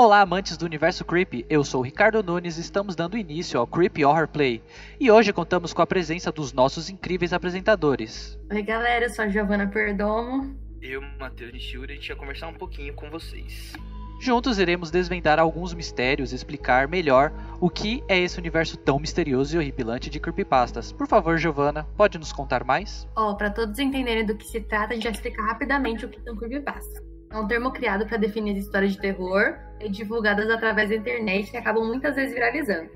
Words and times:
Olá, 0.00 0.20
amantes 0.20 0.56
do 0.56 0.64
universo 0.64 1.04
Creepy, 1.04 1.44
eu 1.50 1.64
sou 1.64 1.80
o 1.80 1.82
Ricardo 1.82 2.22
Nunes 2.22 2.56
e 2.56 2.60
estamos 2.60 2.94
dando 2.94 3.18
início 3.18 3.58
ao 3.58 3.66
Creepy 3.66 4.04
Horror 4.04 4.28
Play. 4.28 4.62
E 5.00 5.10
hoje 5.10 5.32
contamos 5.32 5.72
com 5.72 5.82
a 5.82 5.86
presença 5.88 6.30
dos 6.30 6.52
nossos 6.52 6.88
incríveis 6.88 7.32
apresentadores. 7.32 8.38
Oi, 8.48 8.62
galera, 8.62 9.06
eu 9.06 9.10
sou 9.10 9.24
a 9.24 9.28
Giovana 9.28 9.66
Perdomo. 9.66 10.56
Eu, 10.80 11.02
Matheus 11.18 11.52
Nishura, 11.52 11.90
a 11.90 11.94
gente 11.96 12.10
ia 12.10 12.14
conversar 12.14 12.46
um 12.46 12.54
pouquinho 12.54 12.94
com 12.94 13.10
vocês. 13.10 13.72
Juntos 14.20 14.60
iremos 14.60 14.92
desvendar 14.92 15.40
alguns 15.40 15.74
mistérios 15.74 16.30
e 16.30 16.36
explicar 16.36 16.86
melhor 16.86 17.32
o 17.60 17.68
que 17.68 18.00
é 18.06 18.16
esse 18.16 18.38
universo 18.38 18.76
tão 18.76 19.00
misterioso 19.00 19.56
e 19.56 19.58
horripilante 19.58 20.08
de 20.08 20.20
creepypastas. 20.20 20.92
Por 20.92 21.08
favor, 21.08 21.36
Giovana, 21.38 21.88
pode 21.96 22.18
nos 22.18 22.32
contar 22.32 22.62
mais? 22.62 23.08
Ó, 23.16 23.32
oh, 23.32 23.36
para 23.36 23.50
todos 23.50 23.76
entenderem 23.80 24.24
do 24.24 24.36
que 24.36 24.46
se 24.46 24.60
trata, 24.60 24.92
a 24.92 24.94
gente 24.94 25.02
vai 25.02 25.12
explicar 25.12 25.42
rapidamente 25.42 26.06
o 26.06 26.08
que 26.08 26.22
são 26.22 26.36
creepypastas. 26.36 27.17
É 27.30 27.38
um 27.38 27.46
termo 27.46 27.70
criado 27.70 28.06
para 28.06 28.16
definir 28.16 28.52
as 28.52 28.64
histórias 28.64 28.92
de 28.92 29.00
terror 29.00 29.58
e 29.80 29.88
divulgadas 29.88 30.48
através 30.48 30.88
da 30.88 30.96
internet 30.96 31.50
que 31.50 31.56
acabam 31.56 31.84
muitas 31.84 32.16
vezes 32.16 32.32
viralizando. 32.32 32.90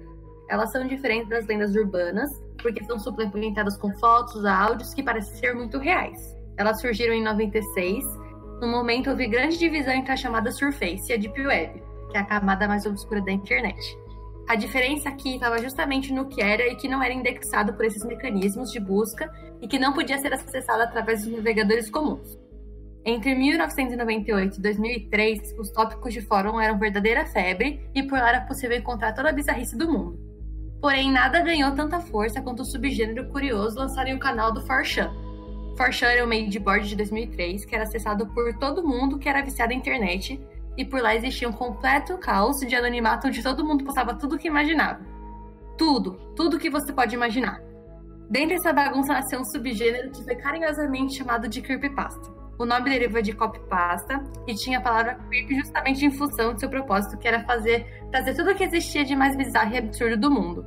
Elas 0.48 0.72
são 0.72 0.86
diferentes 0.86 1.28
das 1.28 1.46
lendas 1.46 1.74
urbanas, 1.74 2.30
porque 2.60 2.82
são 2.84 2.98
suplementadas 2.98 3.76
com 3.76 3.92
fotos, 3.98 4.44
áudios 4.44 4.94
que 4.94 5.02
parecem 5.02 5.36
ser 5.36 5.54
muito 5.54 5.78
reais. 5.78 6.18
Elas 6.56 6.80
surgiram 6.80 7.14
em 7.14 7.22
96. 7.22 8.04
No 8.60 8.68
momento, 8.68 9.10
houve 9.10 9.26
grande 9.26 9.58
divisão 9.58 9.92
entre 9.92 10.12
a 10.12 10.16
chamada 10.16 10.50
Surface 10.50 11.10
e 11.10 11.14
a 11.14 11.16
Deep 11.16 11.40
Web, 11.40 11.82
que 12.10 12.16
é 12.16 12.20
a 12.20 12.24
camada 12.24 12.68
mais 12.68 12.86
obscura 12.86 13.20
da 13.20 13.32
internet. 13.32 13.98
A 14.48 14.56
diferença 14.56 15.08
aqui 15.08 15.34
estava 15.34 15.58
justamente 15.58 16.12
no 16.12 16.28
que 16.28 16.42
era 16.42 16.66
e 16.66 16.76
que 16.76 16.88
não 16.88 17.02
era 17.02 17.12
indexado 17.12 17.74
por 17.74 17.84
esses 17.84 18.04
mecanismos 18.04 18.70
de 18.70 18.80
busca 18.80 19.30
e 19.60 19.68
que 19.68 19.78
não 19.78 19.92
podia 19.92 20.18
ser 20.18 20.32
acessado 20.32 20.82
através 20.82 21.24
dos 21.24 21.32
navegadores 21.34 21.90
comuns. 21.90 22.41
Entre 23.04 23.34
1998 23.34 24.58
e 24.58 24.62
2003, 24.62 25.54
os 25.58 25.70
tópicos 25.70 26.12
de 26.12 26.20
fórum 26.20 26.60
eram 26.60 26.78
verdadeira 26.78 27.26
febre 27.26 27.84
e 27.92 28.02
por 28.04 28.16
lá 28.16 28.28
era 28.28 28.40
possível 28.42 28.76
encontrar 28.76 29.12
toda 29.12 29.30
a 29.30 29.32
bizarrice 29.32 29.76
do 29.76 29.90
mundo. 29.90 30.20
Porém, 30.80 31.10
nada 31.10 31.40
ganhou 31.40 31.72
tanta 31.72 31.98
força 31.98 32.40
quanto 32.40 32.62
o 32.62 32.64
subgênero 32.64 33.28
curioso 33.28 33.76
lançado 33.76 34.06
em 34.06 34.14
o 34.14 34.20
canal 34.20 34.52
do 34.52 34.62
4chan. 34.62 35.10
4chan 35.76 36.06
era 36.06 36.24
um 36.24 36.28
meio 36.28 36.48
de 36.48 36.60
board 36.60 36.88
de 36.88 36.94
2003 36.94 37.64
que 37.64 37.74
era 37.74 37.84
acessado 37.84 38.26
por 38.28 38.56
todo 38.58 38.86
mundo 38.86 39.18
que 39.18 39.28
era 39.28 39.42
viciado 39.42 39.72
na 39.72 39.78
internet 39.78 40.40
e 40.76 40.84
por 40.84 41.00
lá 41.02 41.14
existia 41.14 41.48
um 41.48 41.52
completo 41.52 42.16
caos 42.18 42.60
de 42.60 42.74
anonimato 42.76 43.26
onde 43.26 43.42
todo 43.42 43.64
mundo 43.64 43.84
postava 43.84 44.14
tudo 44.14 44.36
o 44.36 44.38
que 44.38 44.46
imaginava. 44.46 45.04
Tudo, 45.76 46.20
tudo 46.36 46.58
que 46.58 46.70
você 46.70 46.92
pode 46.92 47.16
imaginar. 47.16 47.60
Dentro 48.30 48.50
dessa 48.50 48.72
bagunça 48.72 49.12
nasceu 49.12 49.40
um 49.40 49.44
subgênero 49.44 50.12
que 50.12 50.22
foi 50.22 50.36
carinhosamente 50.36 51.16
chamado 51.16 51.48
de 51.48 51.60
creepypasta. 51.60 52.41
O 52.62 52.64
nome 52.64 52.90
deriva 52.90 53.20
de 53.20 53.32
copypasta 53.32 54.22
e 54.46 54.54
tinha 54.54 54.78
a 54.78 54.80
palavra 54.80 55.18
creep 55.28 55.50
justamente 55.50 56.06
em 56.06 56.12
função 56.12 56.54
de 56.54 56.60
seu 56.60 56.70
propósito, 56.70 57.18
que 57.18 57.26
era 57.26 57.42
fazer 57.42 57.84
trazer 58.12 58.36
tudo 58.36 58.52
o 58.52 58.54
que 58.54 58.62
existia 58.62 59.04
de 59.04 59.16
mais 59.16 59.36
bizarro 59.36 59.74
e 59.74 59.78
absurdo 59.78 60.16
do 60.16 60.30
mundo. 60.30 60.64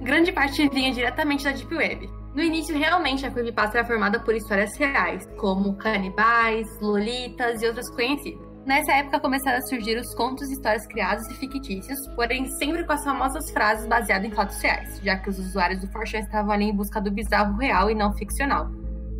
Grande 0.00 0.32
parte 0.32 0.68
vinha 0.68 0.92
diretamente 0.92 1.44
da 1.44 1.52
Deep 1.52 1.72
Web. 1.72 2.10
No 2.34 2.42
início, 2.42 2.76
realmente, 2.76 3.24
a 3.24 3.30
creepypasta 3.30 3.78
era 3.78 3.86
formada 3.86 4.18
por 4.18 4.34
histórias 4.34 4.76
reais, 4.76 5.24
como 5.38 5.76
canibais, 5.76 6.66
lolitas 6.80 7.62
e 7.62 7.66
outras 7.68 7.88
conhecidas. 7.90 8.44
Nessa 8.66 8.94
época 8.94 9.20
começaram 9.20 9.58
a 9.58 9.62
surgir 9.68 9.96
os 10.00 10.12
contos 10.16 10.50
e 10.50 10.54
histórias 10.54 10.84
criados 10.88 11.28
e 11.28 11.34
fictícios, 11.34 12.08
porém 12.16 12.46
sempre 12.58 12.84
com 12.84 12.92
as 12.92 13.04
famosas 13.04 13.48
frases 13.52 13.86
baseadas 13.86 14.28
em 14.28 14.34
fatos 14.34 14.60
reais, 14.60 15.00
já 15.00 15.16
que 15.16 15.30
os 15.30 15.38
usuários 15.38 15.80
do 15.80 15.88
4 15.92 16.18
estavam 16.18 16.50
ali 16.50 16.64
em 16.64 16.74
busca 16.74 17.00
do 17.00 17.12
bizarro 17.12 17.56
real 17.56 17.88
e 17.88 17.94
não 17.94 18.12
ficcional. 18.14 18.68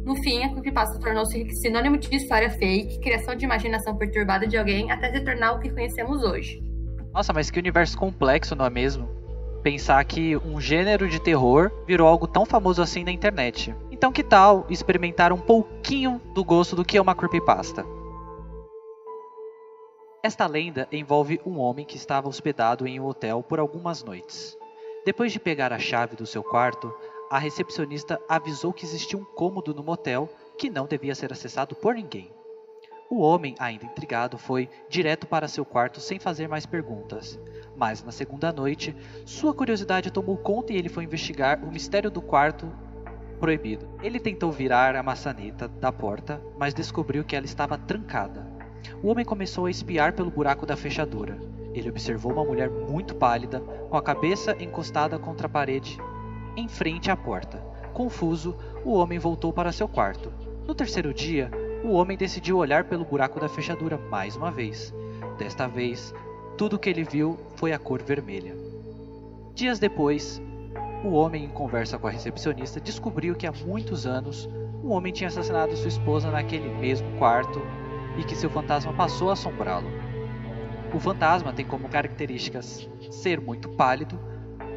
No 0.07 0.15
fim, 0.23 0.45
a 0.45 0.49
creepypasta 0.51 1.01
tornou-se 1.01 1.51
sinônimo 1.57 1.99
de 1.99 2.15
história 2.15 2.49
fake, 2.49 3.01
criação 3.01 3.35
de 3.35 3.45
imaginação 3.45 3.97
perturbada 3.97 4.47
de 4.47 4.57
alguém, 4.57 4.89
até 4.89 5.11
se 5.11 5.21
tornar 5.21 5.55
o 5.55 5.59
que 5.59 5.69
conhecemos 5.69 6.23
hoje. 6.23 6.63
Nossa, 7.13 7.33
mas 7.33 7.51
que 7.51 7.59
universo 7.59 7.99
complexo, 7.99 8.55
não 8.55 8.65
é 8.65 8.71
mesmo? 8.71 9.09
Pensar 9.65 10.05
que 10.05 10.37
um 10.37 10.61
gênero 10.61 11.09
de 11.09 11.21
terror 11.21 11.73
virou 11.89 12.07
algo 12.07 12.29
tão 12.29 12.47
famoso 12.47 12.81
assim 12.81 13.03
na 13.03 13.11
internet. 13.11 13.75
Então 13.91 14.13
que 14.13 14.23
tal 14.23 14.65
experimentar 14.71 15.33
um 15.33 15.39
pouquinho 15.39 16.21
do 16.33 16.45
gosto 16.45 16.77
do 16.77 16.85
que 16.85 16.97
é 16.97 17.03
uma 17.03 17.17
creepypasta? 17.17 17.85
Esta 20.23 20.47
lenda 20.47 20.87
envolve 20.93 21.41
um 21.45 21.59
homem 21.59 21.85
que 21.85 21.97
estava 21.97 22.29
hospedado 22.29 22.87
em 22.87 23.01
um 23.01 23.07
hotel 23.07 23.43
por 23.43 23.59
algumas 23.59 24.05
noites. 24.05 24.57
Depois 25.05 25.33
de 25.33 25.41
pegar 25.41 25.73
a 25.73 25.79
chave 25.79 26.15
do 26.15 26.27
seu 26.27 26.43
quarto, 26.43 26.93
a 27.31 27.39
recepcionista 27.39 28.21
avisou 28.29 28.73
que 28.73 28.85
existia 28.85 29.19
um 29.19 29.25
cômodo 29.25 29.75
no 29.75 29.83
motel 29.83 30.29
que 30.57 30.71
não 30.71 30.87
devia 30.87 31.15
ser 31.15 31.33
acessado 31.33 31.75
por 31.75 31.95
ninguém. 31.95 32.31
O 33.09 33.21
homem, 33.21 33.55
ainda 33.59 33.85
intrigado, 33.85 34.37
foi 34.37 34.69
direto 34.89 35.27
para 35.27 35.49
seu 35.49 35.65
quarto 35.65 36.01
sem 36.01 36.19
fazer 36.19 36.49
mais 36.49 36.67
perguntas. 36.67 37.39
Mas 37.77 38.03
na 38.03 38.11
segunda 38.11 38.53
noite, 38.53 38.97
sua 39.25 39.55
curiosidade 39.55 40.11
tomou 40.11 40.37
conta 40.37 40.73
e 40.73 40.77
ele 40.77 40.89
foi 40.89 41.05
investigar 41.05 41.63
o 41.63 41.71
mistério 41.71 42.11
do 42.11 42.21
quarto 42.21 42.71
proibido. 43.39 43.89
Ele 44.03 44.19
tentou 44.19 44.51
virar 44.51 44.97
a 44.97 45.03
maçaneta 45.03 45.69
da 45.69 45.93
porta, 45.93 46.41
mas 46.59 46.75
descobriu 46.75 47.25
que 47.25 47.37
ela 47.37 47.45
estava 47.45 47.79
trancada. 47.79 48.47
O 49.03 49.09
homem 49.09 49.25
começou 49.25 49.67
a 49.67 49.71
espiar 49.71 50.13
pelo 50.15 50.31
buraco 50.31 50.67
da 50.67 50.77
fechadura. 50.77 51.39
Ele 51.75 51.91
observou 51.91 52.33
uma 52.33 52.45
mulher 52.45 52.71
muito 52.71 53.15
pálida, 53.15 53.61
com 53.61 53.97
a 53.97 54.03
cabeça 54.03 54.57
encostada 54.61 55.19
contra 55.19 55.47
a 55.47 55.51
parede 55.51 55.99
em 56.57 56.69
frente 56.69 57.11
à 57.11 57.17
porta. 57.17 57.59
Confuso, 57.93 58.57
o 58.85 58.95
homem 58.95 59.19
voltou 59.19 59.53
para 59.53 59.73
seu 59.73 59.89
quarto. 59.89 60.33
No 60.67 60.75
terceiro 60.75 61.13
dia, 61.15 61.51
o 61.85 61.93
homem 61.93 62.17
decidiu 62.17 62.57
olhar 62.57 62.85
pelo 62.85 63.05
buraco 63.05 63.39
da 63.39 63.49
fechadura 63.49 63.97
mais 63.97 64.37
uma 64.37 64.51
vez. 64.51 64.93
Desta 65.39 65.67
vez, 65.67 66.15
tudo 66.57 66.77
o 66.77 66.79
que 66.79 66.91
ele 66.91 67.05
viu 67.05 67.39
foi 67.57 67.73
a 67.73 67.79
cor 67.79 68.03
vermelha. 68.03 68.57
Dias 69.55 69.79
depois, 69.79 70.43
o 71.05 71.11
homem, 71.11 71.45
em 71.45 71.49
conversa 71.49 71.99
com 71.99 72.07
a 72.07 72.11
recepcionista, 72.11 72.81
descobriu 72.81 73.35
que 73.35 73.47
há 73.47 73.53
muitos 73.53 74.07
anos 74.07 74.49
um 74.83 74.91
homem 74.91 75.13
tinha 75.13 75.29
assassinado 75.29 75.77
sua 75.77 75.89
esposa 75.89 76.31
naquele 76.31 76.69
mesmo 76.69 77.11
quarto 77.19 77.61
e 78.19 78.25
que 78.25 78.35
seu 78.35 78.49
fantasma 78.49 78.93
passou 78.93 79.31
a 79.31 79.33
assombrá-lo. 79.35 79.89
O 80.95 80.99
fantasma 80.99 81.53
tem 81.53 81.67
como 81.67 81.89
características 81.89 82.89
ser 83.11 83.41
muito 83.41 83.69
pálido, 83.69 84.19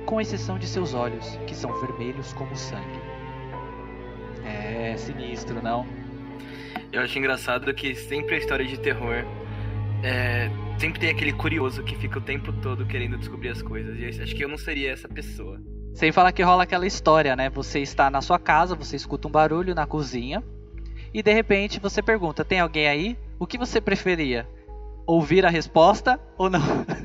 com 0.09 0.19
exceção 0.19 0.57
de 0.57 0.65
seus 0.65 0.95
olhos, 0.95 1.37
que 1.45 1.53
são 1.53 1.71
vermelhos 1.79 2.33
como 2.33 2.55
sangue. 2.55 2.99
É 4.43 4.95
sinistro, 4.97 5.61
não? 5.61 5.85
Eu 6.91 7.03
acho 7.03 7.19
engraçado 7.19 7.71
que 7.75 7.93
sempre 7.93 8.33
a 8.33 8.37
história 8.39 8.65
de 8.65 8.79
terror 8.79 9.23
é, 10.01 10.49
sempre 10.79 10.99
tem 10.99 11.11
aquele 11.11 11.31
curioso 11.31 11.83
que 11.83 11.95
fica 11.95 12.17
o 12.17 12.21
tempo 12.21 12.51
todo 12.53 12.87
querendo 12.87 13.19
descobrir 13.19 13.49
as 13.49 13.61
coisas. 13.61 13.99
E 13.99 14.23
acho 14.23 14.35
que 14.35 14.43
eu 14.43 14.49
não 14.49 14.57
seria 14.57 14.91
essa 14.91 15.07
pessoa. 15.07 15.61
Sem 15.93 16.11
falar 16.11 16.31
que 16.31 16.41
rola 16.41 16.63
aquela 16.63 16.87
história, 16.87 17.35
né? 17.35 17.47
Você 17.51 17.79
está 17.79 18.09
na 18.09 18.19
sua 18.19 18.39
casa, 18.39 18.73
você 18.73 18.95
escuta 18.95 19.27
um 19.27 19.31
barulho 19.31 19.75
na 19.75 19.85
cozinha 19.85 20.43
e 21.13 21.21
de 21.21 21.31
repente 21.31 21.79
você 21.79 22.01
pergunta: 22.01 22.43
tem 22.43 22.59
alguém 22.59 22.87
aí? 22.87 23.17
O 23.37 23.45
que 23.45 23.59
você 23.59 23.79
preferia? 23.79 24.49
Ouvir 25.05 25.45
a 25.45 25.49
resposta 25.51 26.19
ou 26.35 26.49
não? 26.49 26.61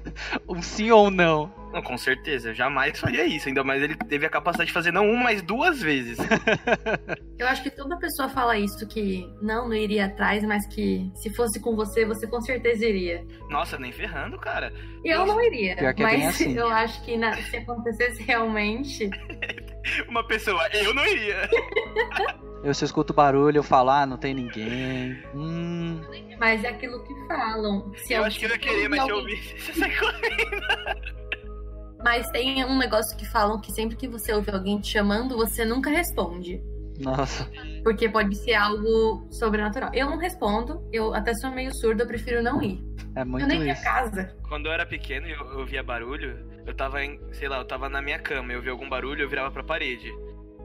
um 0.48 0.62
sim 0.62 0.90
ou 0.90 1.08
um 1.08 1.10
não? 1.10 1.63
Não, 1.74 1.82
com 1.82 1.98
certeza, 1.98 2.50
eu 2.50 2.54
jamais 2.54 3.00
faria 3.00 3.26
isso. 3.26 3.48
Ainda 3.48 3.64
mais 3.64 3.82
ele 3.82 3.96
teve 3.96 4.24
a 4.24 4.30
capacidade 4.30 4.68
de 4.68 4.72
fazer 4.72 4.92
não 4.92 5.10
uma, 5.10 5.24
mas 5.24 5.42
duas 5.42 5.82
vezes. 5.82 6.16
eu 7.36 7.48
acho 7.48 7.64
que 7.64 7.70
toda 7.70 7.98
pessoa 7.98 8.28
fala 8.28 8.56
isso, 8.56 8.86
que 8.86 9.28
não, 9.42 9.66
não 9.68 9.74
iria 9.74 10.06
atrás, 10.06 10.44
mas 10.44 10.64
que 10.68 11.10
se 11.16 11.30
fosse 11.34 11.58
com 11.58 11.74
você, 11.74 12.06
você 12.06 12.28
com 12.28 12.40
certeza 12.40 12.86
iria. 12.86 13.26
Nossa, 13.50 13.76
nem 13.76 13.90
ferrando, 13.90 14.38
cara. 14.38 14.72
Eu 15.04 15.26
não 15.26 15.42
iria, 15.42 15.72
é 15.72 15.94
mas 15.98 16.26
assim. 16.26 16.56
eu 16.56 16.68
acho 16.68 17.04
que 17.04 17.16
na, 17.16 17.34
se 17.34 17.56
acontecesse 17.56 18.22
realmente... 18.22 19.10
Uma 20.08 20.24
pessoa, 20.26 20.66
eu 20.72 20.94
não 20.94 21.04
iria. 21.04 21.50
Eu 22.62 22.72
se 22.72 22.84
escuto 22.84 23.12
barulho, 23.12 23.58
eu 23.58 23.62
falo, 23.62 23.90
ah, 23.90 24.06
não 24.06 24.16
tem 24.16 24.32
ninguém. 24.32 25.22
Hum. 25.34 26.00
Mas 26.38 26.64
é 26.64 26.68
aquilo 26.68 27.02
que 27.04 27.14
falam. 27.26 27.92
Se 27.96 28.14
eu 28.14 28.24
acho 28.24 28.38
que 28.38 28.46
eu 28.46 28.50
ia 28.50 28.58
querer, 28.58 28.88
mas 28.88 29.02
se 29.02 29.10
eu 29.10 29.16
ouvisse, 29.16 29.58
você 29.60 29.72
sai 29.74 29.90
correndo. 29.98 31.23
Mas 32.04 32.28
tem 32.28 32.62
um 32.66 32.76
negócio 32.76 33.16
que 33.16 33.24
falam 33.24 33.58
que 33.58 33.72
sempre 33.72 33.96
que 33.96 34.06
você 34.06 34.30
ouve 34.30 34.50
alguém 34.50 34.78
te 34.78 34.92
chamando, 34.92 35.34
você 35.36 35.64
nunca 35.64 35.88
responde. 35.88 36.62
Nossa. 37.00 37.50
Porque 37.82 38.08
pode 38.10 38.36
ser 38.36 38.52
algo 38.52 39.26
sobrenatural. 39.30 39.90
Eu 39.94 40.10
não 40.10 40.18
respondo, 40.18 40.86
eu 40.92 41.14
até 41.14 41.32
sou 41.34 41.50
meio 41.50 41.74
surdo, 41.74 42.02
eu 42.02 42.06
prefiro 42.06 42.42
não 42.42 42.62
ir. 42.62 42.84
É 43.16 43.24
muito 43.24 43.44
eu 43.44 43.48
nem 43.48 43.70
isso. 43.70 43.82
casa. 43.82 44.36
Quando 44.46 44.66
eu 44.66 44.72
era 44.72 44.84
pequeno 44.84 45.26
e 45.26 45.32
eu 45.32 45.58
ouvia 45.58 45.82
barulho, 45.82 46.46
eu 46.66 46.74
tava 46.74 47.02
em, 47.02 47.18
sei 47.32 47.48
lá, 47.48 47.58
eu 47.58 47.64
tava 47.64 47.88
na 47.88 48.02
minha 48.02 48.18
cama, 48.18 48.52
eu 48.52 48.58
ouvia 48.58 48.72
algum 48.72 48.88
barulho, 48.88 49.22
eu 49.22 49.28
virava 49.28 49.50
pra 49.50 49.64
parede. 49.64 50.12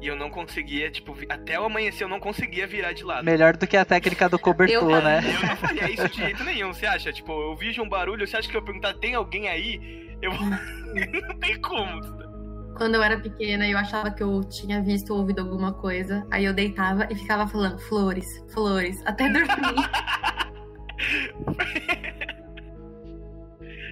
E 0.02 0.08
eu 0.08 0.16
não 0.16 0.30
conseguia, 0.30 0.92
tipo, 0.92 1.16
até 1.30 1.60
o 1.60 1.66
amanhecer 1.66 2.04
eu 2.04 2.10
não 2.10 2.20
conseguia 2.20 2.68
virar 2.68 2.94
de 2.94 3.04
lado. 3.04 3.24
Melhor 3.24 3.56
do 3.56 3.66
que 3.66 3.78
a 3.78 3.86
técnica 3.86 4.30
do 4.30 4.40
cobertor, 4.40 4.92
eu, 4.92 5.02
né? 5.02 5.22
Eu 5.26 5.48
não 5.48 5.58
faria 5.58 5.90
isso 5.90 6.10
de 6.10 6.18
jeito 6.18 6.44
nenhum, 6.44 6.74
você 6.74 6.86
acha? 6.86 7.12
Tipo, 7.12 7.32
eu 7.32 7.56
vi 7.56 7.80
um 7.80 7.90
barulho, 7.90 8.28
você 8.28 8.38
acha 8.38 8.50
que 8.50 8.56
eu 8.56 8.62
perguntar, 8.62 8.94
tem 8.94 9.16
alguém 9.16 9.48
aí? 9.48 10.09
Eu 10.22 10.32
não 11.28 11.40
tem 11.40 11.60
como. 11.62 12.02
Quando 12.78 12.96
eu 12.96 13.04
era 13.04 13.20
pequena, 13.20 13.68
eu 13.68 13.78
achava 13.78 14.10
que 14.10 14.24
eu 14.24 14.42
tinha 14.44 14.82
visto 14.82 15.12
ou 15.12 15.20
ouvido 15.20 15.42
alguma 15.42 15.74
coisa. 15.74 16.26
Aí 16.32 16.46
eu 16.46 16.54
deitava 16.54 17.08
e 17.12 17.16
ficava 17.16 17.46
falando 17.46 17.78
flores, 17.80 18.44
flores, 18.54 19.02
até 19.06 19.28
dormir. 19.32 19.90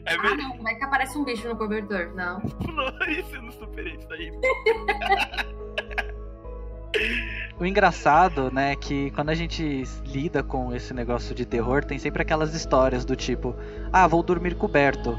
É 0.05 0.13
Ah, 0.15 0.35
não, 0.35 0.57
vai 0.63 0.75
que 0.75 0.83
aparece 0.85 1.17
um 1.17 1.25
bicho 1.25 1.47
no 1.49 1.57
cobertor. 1.57 2.13
Não. 2.15 2.41
Isso, 3.09 3.35
eu 3.35 3.41
não 3.41 3.51
superei 3.51 3.95
isso 3.95 4.07
daí. 4.07 4.31
O 7.59 7.65
engraçado, 7.65 8.51
né, 8.51 8.75
que 8.75 9.11
quando 9.11 9.29
a 9.29 9.35
gente 9.35 9.83
lida 10.05 10.41
com 10.41 10.73
esse 10.73 10.93
negócio 10.93 11.35
de 11.35 11.45
terror, 11.45 11.83
tem 11.83 11.99
sempre 11.99 12.21
aquelas 12.21 12.53
histórias 12.53 13.03
do 13.03 13.15
tipo: 13.15 13.53
ah, 13.91 14.07
vou 14.07 14.23
dormir 14.23 14.55
coberto, 14.55 15.17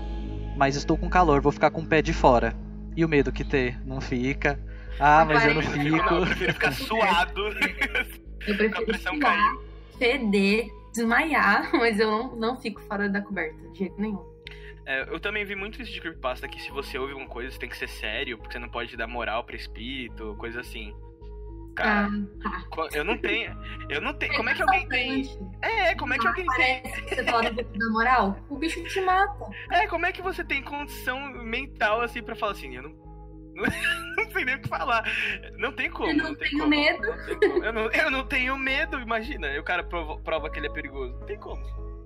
mas 0.59 0.75
estou 0.75 0.99
com 0.99 1.09
calor, 1.09 1.41
vou 1.41 1.53
ficar 1.53 1.71
com 1.71 1.81
o 1.83 1.87
pé 1.87 2.03
de 2.03 2.13
fora. 2.13 2.53
E 2.97 3.05
o 3.05 3.09
medo 3.09 3.31
que 3.31 3.45
ter? 3.45 3.81
Não 3.87 4.01
fica. 4.01 4.59
Ah, 4.99 5.25
mas 5.25 5.45
eu 5.45 5.55
não 5.55 5.63
Eu 5.63 5.71
prefiro, 5.71 5.97
não, 5.97 6.05
eu 6.19 6.27
fico. 6.27 6.27
prefiro 6.27 6.53
ficar 6.55 6.73
suado. 6.73 7.43
Eu 8.47 8.57
prefiro 8.57 9.19
caiu. 9.21 9.63
feder, 9.99 10.67
desmaiar, 10.93 11.71
mas 11.79 12.01
eu 12.01 12.11
não, 12.11 12.35
não 12.37 12.57
fico 12.61 12.81
fora 12.83 13.09
da 13.09 13.23
coberta, 13.23 13.57
de 13.71 13.79
jeito 13.79 14.01
nenhum. 14.01 14.27
É, 14.85 15.03
eu 15.03 15.21
também 15.21 15.45
vi 15.45 15.55
muito 15.55 15.81
isso 15.81 15.93
de 15.93 16.01
creepypasta 16.01 16.49
que 16.49 16.61
se 16.61 16.73
você 16.73 16.99
ouve 16.99 17.13
alguma 17.13 17.29
coisa, 17.31 17.53
você 17.53 17.59
tem 17.59 17.69
que 17.69 17.77
ser 17.77 17.89
sério, 17.89 18.37
porque 18.39 18.55
você 18.55 18.59
não 18.59 18.69
pode 18.69 18.97
dar 18.97 19.07
moral 19.07 19.45
pra 19.45 19.55
espírito, 19.55 20.35
coisa 20.39 20.61
assim. 20.61 20.93
Cara, 21.79 22.11
Ah, 22.45 22.63
co- 22.71 22.89
eu 22.93 23.05
não 23.05 23.17
tenho. 23.19 23.57
Eu 23.89 24.01
não 24.01 24.13
tenho. 24.15 24.35
Como 24.37 24.49
é 24.49 24.55
que 24.55 24.63
alguém 24.63 24.89
tem. 24.89 25.21
Assaltante. 25.23 25.57
É, 25.63 25.95
como 25.95 26.13
é 26.15 26.19
que 26.19 26.27
alguém 26.27 26.47
tem. 26.57 26.83
Que 26.83 27.15
você 27.15 27.25
fala 27.25 27.51
do 27.51 27.63
da 27.63 27.89
moral, 27.91 28.37
o 28.49 28.57
bicho 28.57 28.83
te 28.85 29.01
mata. 29.01 29.47
É, 29.71 29.87
como 29.87 30.05
é 30.07 30.13
que 30.13 30.21
você 30.23 30.43
tem 30.45 30.63
condição 30.63 31.19
mental 31.45 32.01
assim 32.01 32.23
pra 32.23 32.35
falar 32.37 32.53
assim? 32.53 32.75
Eu 32.77 32.83
não. 32.83 33.09
Não 34.17 34.31
sei 34.33 34.45
nem 34.45 34.55
o 34.57 34.61
que 34.63 34.69
falar. 34.69 35.05
Não 35.57 35.73
tem 35.73 35.91
como. 35.91 36.09
Eu 36.11 36.17
não 36.17 36.35
tem 36.35 36.49
tenho 36.51 36.59
como, 36.63 36.71
medo. 36.71 37.03
não 37.07 37.39
tem. 37.39 37.51
Eu, 37.65 37.73
não, 37.73 37.91
eu 37.91 38.11
não 38.11 38.25
tenho 38.25 38.57
medo, 38.59 39.01
imagina. 39.01 39.49
E 39.49 39.59
o 39.59 39.65
cara 39.65 39.83
prova, 39.83 40.17
prova 40.19 40.49
que 40.51 40.59
ele 40.61 40.67
é 40.69 40.71
perigoso. 40.71 41.13
Não 41.19 41.27
tem 41.27 41.39
como. 41.39 41.61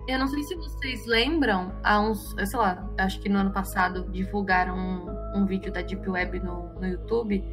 Eu 0.09 0.19
não 0.19 0.27
sei 0.29 0.43
se 0.45 0.55
vocês 0.57 1.05
lembram, 1.07 1.75
há 1.85 2.01
uns, 2.01 2.35
sei 2.47 2.59
lá, 2.59 2.89
acho 2.99 3.21
que 3.21 3.29
no 3.29 3.39
ano 3.39 3.51
passado 3.53 4.09
divulgaram 4.11 4.77
um, 4.77 5.39
um 5.41 5.47
vídeo 5.47 5.71
da 5.73 5.81
Deep 5.83 6.09
Web 6.09 6.41
no, 6.41 6.73
no 6.81 6.87
YouTube, 6.87 7.45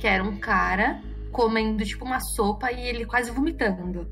que 0.00 0.06
era 0.06 0.22
um 0.22 0.36
cara 0.38 1.00
comendo 1.34 1.84
tipo 1.84 2.04
uma 2.04 2.20
sopa 2.20 2.70
e 2.70 2.88
ele 2.88 3.04
quase 3.04 3.30
vomitando. 3.30 4.08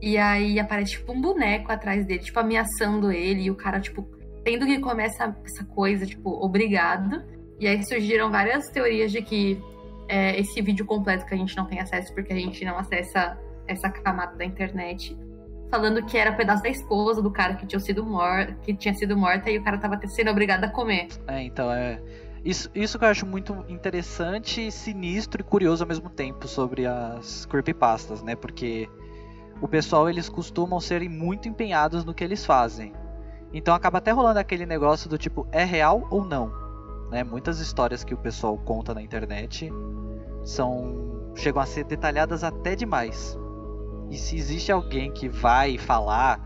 E 0.00 0.16
aí 0.16 0.58
aparece 0.58 0.92
tipo 0.92 1.12
um 1.12 1.20
boneco 1.20 1.70
atrás 1.70 2.06
dele, 2.06 2.20
tipo 2.20 2.38
ameaçando 2.38 3.10
ele, 3.10 3.42
e 3.42 3.50
o 3.50 3.54
cara, 3.54 3.80
tipo, 3.80 4.08
tendo 4.44 4.64
que 4.64 4.78
comer 4.78 5.06
essa, 5.06 5.36
essa 5.44 5.64
coisa, 5.64 6.06
tipo, 6.06 6.30
obrigado. 6.30 7.22
E 7.58 7.66
aí 7.66 7.84
surgiram 7.84 8.30
várias 8.30 8.68
teorias 8.70 9.12
de 9.12 9.22
que 9.22 9.60
é, 10.08 10.38
esse 10.38 10.62
vídeo 10.62 10.86
completo 10.86 11.26
que 11.26 11.34
a 11.34 11.36
gente 11.36 11.56
não 11.56 11.66
tem 11.66 11.80
acesso 11.80 12.12
porque 12.14 12.32
a 12.32 12.36
gente 12.36 12.64
não 12.64 12.78
acessa 12.78 13.38
essa 13.66 13.88
camada 13.90 14.36
da 14.36 14.44
internet 14.44 15.16
falando 15.70 16.04
que 16.04 16.18
era 16.18 16.32
pedaço 16.32 16.62
da 16.62 16.68
esposa 16.68 17.22
do 17.22 17.30
cara 17.30 17.54
que 17.54 17.66
tinha 17.66 17.80
sido 17.80 18.04
morta, 18.04 18.52
que 18.62 18.74
tinha 18.74 18.92
sido 18.92 19.16
morta 19.16 19.50
e 19.50 19.58
o 19.58 19.64
cara 19.64 19.78
tava 19.78 19.98
sendo 20.06 20.30
obrigado 20.30 20.64
a 20.64 20.68
comer. 20.68 21.08
É, 21.26 21.42
então 21.42 21.72
é. 21.72 21.98
Isso, 22.44 22.68
isso 22.74 22.98
que 22.98 23.04
eu 23.04 23.08
acho 23.08 23.24
muito 23.24 23.64
interessante, 23.68 24.70
sinistro 24.70 25.40
e 25.40 25.44
curioso 25.44 25.84
ao 25.84 25.88
mesmo 25.88 26.10
tempo 26.10 26.48
sobre 26.48 26.86
as 26.86 27.46
creepypastas, 27.46 28.22
né? 28.22 28.34
Porque 28.34 28.88
o 29.60 29.68
pessoal 29.68 30.10
eles 30.10 30.28
costumam 30.28 30.80
serem 30.80 31.08
muito 31.08 31.48
empenhados 31.48 32.04
no 32.04 32.12
que 32.12 32.24
eles 32.24 32.44
fazem. 32.44 32.92
Então 33.52 33.74
acaba 33.74 33.98
até 33.98 34.10
rolando 34.10 34.40
aquele 34.40 34.66
negócio 34.66 35.08
do 35.08 35.16
tipo, 35.16 35.46
é 35.52 35.62
real 35.62 36.06
ou 36.10 36.24
não? 36.24 36.52
Né? 37.10 37.22
Muitas 37.22 37.60
histórias 37.60 38.02
que 38.02 38.14
o 38.14 38.18
pessoal 38.18 38.58
conta 38.58 38.92
na 38.92 39.02
internet 39.02 39.70
são 40.42 41.30
chegam 41.36 41.62
a 41.62 41.66
ser 41.66 41.84
detalhadas 41.84 42.42
até 42.42 42.74
demais. 42.74 43.38
E 44.10 44.18
se 44.18 44.36
existe 44.36 44.72
alguém 44.72 45.12
que 45.12 45.28
vai 45.28 45.78
falar, 45.78 46.40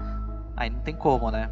aí 0.57 0.69
não 0.69 0.81
tem 0.81 0.95
como, 0.95 1.31
né? 1.31 1.51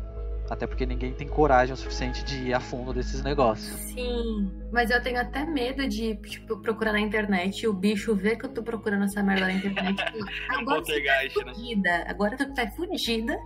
Até 0.50 0.66
porque 0.66 0.84
ninguém 0.84 1.12
tem 1.12 1.26
coragem 1.26 1.72
o 1.72 1.76
suficiente 1.76 2.22
de 2.22 2.48
ir 2.48 2.54
a 2.54 2.60
fundo 2.60 2.92
desses 2.92 3.22
negócios. 3.22 3.74
Sim. 3.92 4.50
Mas 4.70 4.90
eu 4.90 5.02
tenho 5.02 5.18
até 5.18 5.44
medo 5.44 5.88
de, 5.88 6.16
tipo, 6.16 6.58
procurar 6.60 6.92
na 6.92 7.00
internet 7.00 7.62
e 7.62 7.68
o 7.68 7.72
bicho 7.72 8.14
ver 8.14 8.36
que 8.36 8.44
eu 8.44 8.50
tô 8.52 8.62
procurando 8.62 9.04
essa 9.04 9.22
merda 9.22 9.46
na 9.46 9.52
internet. 9.54 10.02
Agora 10.50 10.84
você 10.84 11.00
tá 11.00 11.12
poltergeist, 11.24 11.76
né? 11.76 12.04
Agora 12.06 12.36
tu 12.36 12.52
tá 12.54 12.70
fudida. 12.72 13.38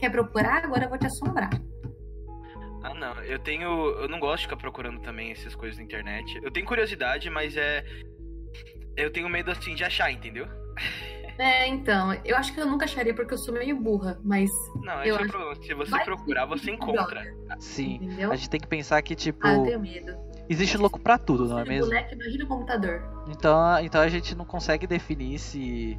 Quer 0.00 0.10
procurar? 0.10 0.64
Agora 0.64 0.84
eu 0.84 0.88
vou 0.88 0.98
te 0.98 1.06
assombrar. 1.06 1.50
Ah, 2.82 2.94
não. 2.94 3.22
Eu 3.24 3.38
tenho. 3.38 3.90
Eu 3.90 4.08
não 4.08 4.18
gosto 4.18 4.38
de 4.38 4.42
ficar 4.44 4.56
procurando 4.56 5.00
também 5.00 5.32
essas 5.32 5.54
coisas 5.54 5.76
na 5.76 5.84
internet. 5.84 6.40
Eu 6.42 6.50
tenho 6.50 6.66
curiosidade, 6.66 7.28
mas 7.28 7.56
é. 7.56 7.84
Eu 8.96 9.10
tenho 9.10 9.28
medo 9.28 9.50
assim 9.50 9.74
de 9.74 9.84
achar, 9.84 10.10
entendeu? 10.10 10.46
É, 11.38 11.66
então. 11.68 12.12
Eu 12.24 12.36
acho 12.36 12.52
que 12.54 12.60
eu 12.60 12.66
nunca 12.66 12.84
acharia 12.84 13.14
porque 13.14 13.34
eu 13.34 13.38
sou 13.38 13.52
meio 13.54 13.76
burra. 13.76 14.18
Mas, 14.24 14.50
Não, 14.82 14.94
Eu 15.04 15.14
esse 15.16 15.22
é 15.22 15.26
o 15.26 15.28
problema. 15.28 15.54
Se 15.62 15.74
você 15.74 15.90
Vai 15.90 16.04
procurar, 16.04 16.42
que 16.48 16.58
você 16.58 16.70
encontra. 16.70 17.22
Sim. 17.58 17.96
entendeu? 18.02 18.32
A 18.32 18.36
gente 18.36 18.50
tem 18.50 18.60
que 18.60 18.66
pensar 18.66 19.00
que, 19.02 19.14
tipo, 19.14 19.46
Ah, 19.46 19.54
eu 19.54 19.62
tenho 19.64 19.80
medo. 19.80 20.16
existe 20.48 20.76
louco 20.76 20.98
pra 20.98 21.18
tudo, 21.18 21.46
não 21.48 21.58
é 21.58 21.64
mesmo? 21.64 21.90
boneco, 21.90 22.14
imagina 22.14 22.44
o 22.44 22.48
computador. 22.48 23.02
Então, 23.28 23.78
então 23.80 24.00
a 24.00 24.08
gente 24.08 24.34
não 24.34 24.44
consegue 24.44 24.86
definir 24.86 25.38
se 25.38 25.98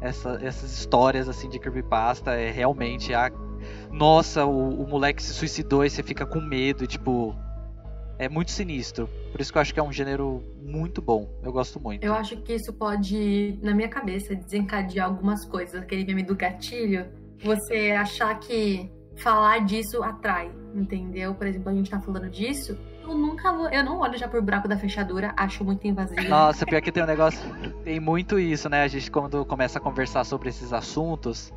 essa- 0.00 0.38
essas 0.42 0.70
histórias 0.78 1.28
assim 1.28 1.48
de 1.48 1.58
creepypasta 1.58 2.32
é 2.32 2.50
realmente 2.50 3.14
a 3.14 3.30
nossa, 3.90 4.44
o, 4.44 4.82
o 4.82 4.86
moleque 4.86 5.22
se 5.22 5.32
suicidou 5.32 5.84
e 5.84 5.88
você 5.90 6.02
fica 6.02 6.26
com 6.26 6.40
medo, 6.40 6.84
e, 6.84 6.86
tipo, 6.86 7.34
é 8.18 8.28
muito 8.28 8.50
sinistro. 8.50 9.08
Por 9.32 9.40
isso 9.40 9.52
que 9.52 9.58
eu 9.58 9.62
acho 9.62 9.74
que 9.74 9.80
é 9.80 9.82
um 9.82 9.92
gênero 9.92 10.42
muito 10.62 11.02
bom. 11.02 11.28
Eu 11.42 11.52
gosto 11.52 11.80
muito. 11.80 12.04
Eu 12.04 12.14
acho 12.14 12.36
que 12.38 12.54
isso 12.54 12.72
pode, 12.72 13.58
na 13.62 13.74
minha 13.74 13.88
cabeça, 13.88 14.34
desencadear 14.34 15.06
algumas 15.06 15.44
coisas. 15.44 15.74
Aquele 15.80 16.04
meme 16.04 16.22
do 16.22 16.34
gatilho. 16.34 17.06
Você 17.42 17.90
achar 17.90 18.38
que 18.38 18.90
falar 19.16 19.58
disso 19.60 20.02
atrai, 20.02 20.50
entendeu? 20.74 21.34
Por 21.34 21.46
exemplo, 21.46 21.70
a 21.70 21.74
gente 21.74 21.90
tá 21.90 22.00
falando 22.00 22.30
disso. 22.30 22.78
Eu 23.02 23.14
nunca 23.14 23.52
vou. 23.52 23.68
Eu 23.68 23.84
não 23.84 23.98
olho 23.98 24.16
já 24.16 24.26
por 24.26 24.40
buraco 24.40 24.66
da 24.66 24.78
fechadura, 24.78 25.34
acho 25.36 25.62
muito 25.62 25.86
invasivo. 25.86 26.26
Nossa, 26.28 26.64
pior 26.64 26.80
que 26.80 26.90
tem 26.90 27.02
um 27.02 27.06
negócio. 27.06 27.40
Tem 27.84 28.00
muito 28.00 28.38
isso, 28.38 28.68
né? 28.68 28.82
A 28.82 28.88
gente, 28.88 29.10
quando 29.10 29.44
começa 29.44 29.78
a 29.78 29.80
conversar 29.80 30.24
sobre 30.24 30.48
esses 30.48 30.72
assuntos, 30.72 31.52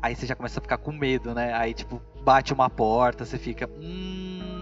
aí 0.00 0.14
você 0.14 0.26
já 0.26 0.36
começa 0.36 0.60
a 0.60 0.62
ficar 0.62 0.78
com 0.78 0.92
medo, 0.92 1.34
né? 1.34 1.52
Aí, 1.54 1.74
tipo, 1.74 2.00
bate 2.22 2.52
uma 2.52 2.70
porta, 2.70 3.24
você 3.24 3.36
fica. 3.36 3.68
Hum. 3.80 4.55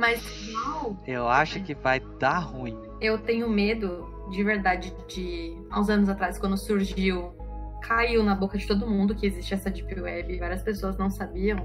Mas 0.00 0.50
não, 0.50 0.98
Eu 1.06 1.28
acho 1.28 1.62
que 1.62 1.74
vai 1.74 2.00
dar 2.18 2.38
ruim. 2.38 2.74
eu 3.02 3.18
tenho 3.18 3.48
medo 3.50 4.08
de 4.30 4.42
verdade 4.42 4.94
de. 5.06 5.54
Há 5.70 5.78
uns 5.78 5.90
anos 5.90 6.08
atrás, 6.08 6.38
quando 6.38 6.56
surgiu, 6.56 7.34
caiu 7.82 8.22
na 8.24 8.34
boca 8.34 8.56
de 8.56 8.66
todo 8.66 8.88
mundo 8.88 9.14
que 9.14 9.26
existe 9.26 9.52
essa 9.52 9.70
Deep 9.70 10.00
Web, 10.00 10.38
várias 10.38 10.62
pessoas 10.62 10.96
não 10.96 11.10
sabiam. 11.10 11.58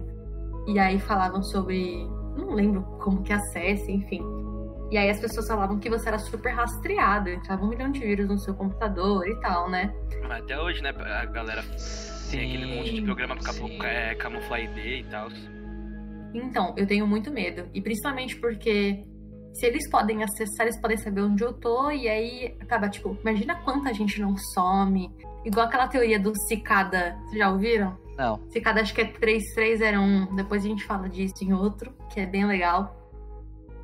E 0.68 0.77
aí 0.77 1.00
falavam 1.00 1.42
sobre. 1.42 2.06
Não 2.36 2.54
lembro 2.54 2.82
como 3.01 3.24
que 3.24 3.32
acessa, 3.32 3.89
enfim. 3.89 4.22
E 4.92 4.98
aí 4.98 5.10
as 5.10 5.20
pessoas 5.20 5.48
falavam 5.48 5.80
que 5.80 5.89
você 5.89 6.10
era 6.10 6.20
super 6.20 6.51
rastreado, 6.54 7.30
entrava 7.30 7.63
um 7.63 7.70
milhão 7.70 7.89
de 7.89 8.01
vírus 8.01 8.27
no 8.27 8.38
seu 8.38 8.54
computador 8.54 9.25
e 9.27 9.39
tal, 9.39 9.70
né? 9.70 9.94
Mas 10.27 10.44
até 10.44 10.60
hoje, 10.60 10.82
né? 10.84 10.89
A 10.89 11.25
galera 11.25 11.63
tem 12.30 12.48
aquele 12.48 12.75
monte 12.75 12.94
de 12.96 13.01
programa 13.01 13.36
pra 13.38 13.54
sim. 13.54 13.80
é, 13.82 14.13
camuflar 14.15 14.60
ID 14.62 14.77
e 14.77 15.04
tal. 15.10 15.30
Então, 16.38 16.74
eu 16.77 16.86
tenho 16.86 17.08
muito 17.08 17.32
medo. 17.32 17.68
E 17.74 17.82
principalmente 17.82 18.36
porque 18.38 19.04
se 19.54 19.65
eles 19.65 19.89
podem 19.89 20.24
acessar, 20.24 20.65
eles 20.68 20.80
podem 20.82 20.98
saber 20.98 21.22
onde 21.22 21.44
eu 21.44 21.54
tô, 21.54 21.89
e 21.92 22.08
aí 22.10 22.56
acaba, 22.60 22.89
tipo, 22.89 23.18
imagina 23.22 23.56
quanta 23.56 23.94
gente 23.94 24.20
não 24.22 24.36
some. 24.54 25.10
Igual 25.46 25.68
aquela 25.68 25.88
teoria 25.88 26.20
do 26.20 26.34
cicada. 26.48 27.18
Vocês 27.25 27.38
já 27.39 27.50
ouviram? 27.50 27.98
Não. 28.18 28.39
Cicada 28.50 28.82
acho 28.82 28.94
que 28.94 29.01
é 29.01 29.06
3301. 29.06 30.36
Depois 30.36 30.65
a 30.65 30.68
gente 30.68 30.84
fala 30.84 31.08
disso 31.08 31.36
em 31.42 31.54
outro, 31.54 31.94
que 32.13 32.20
é 32.20 32.25
bem 32.25 32.46
legal. 32.46 32.96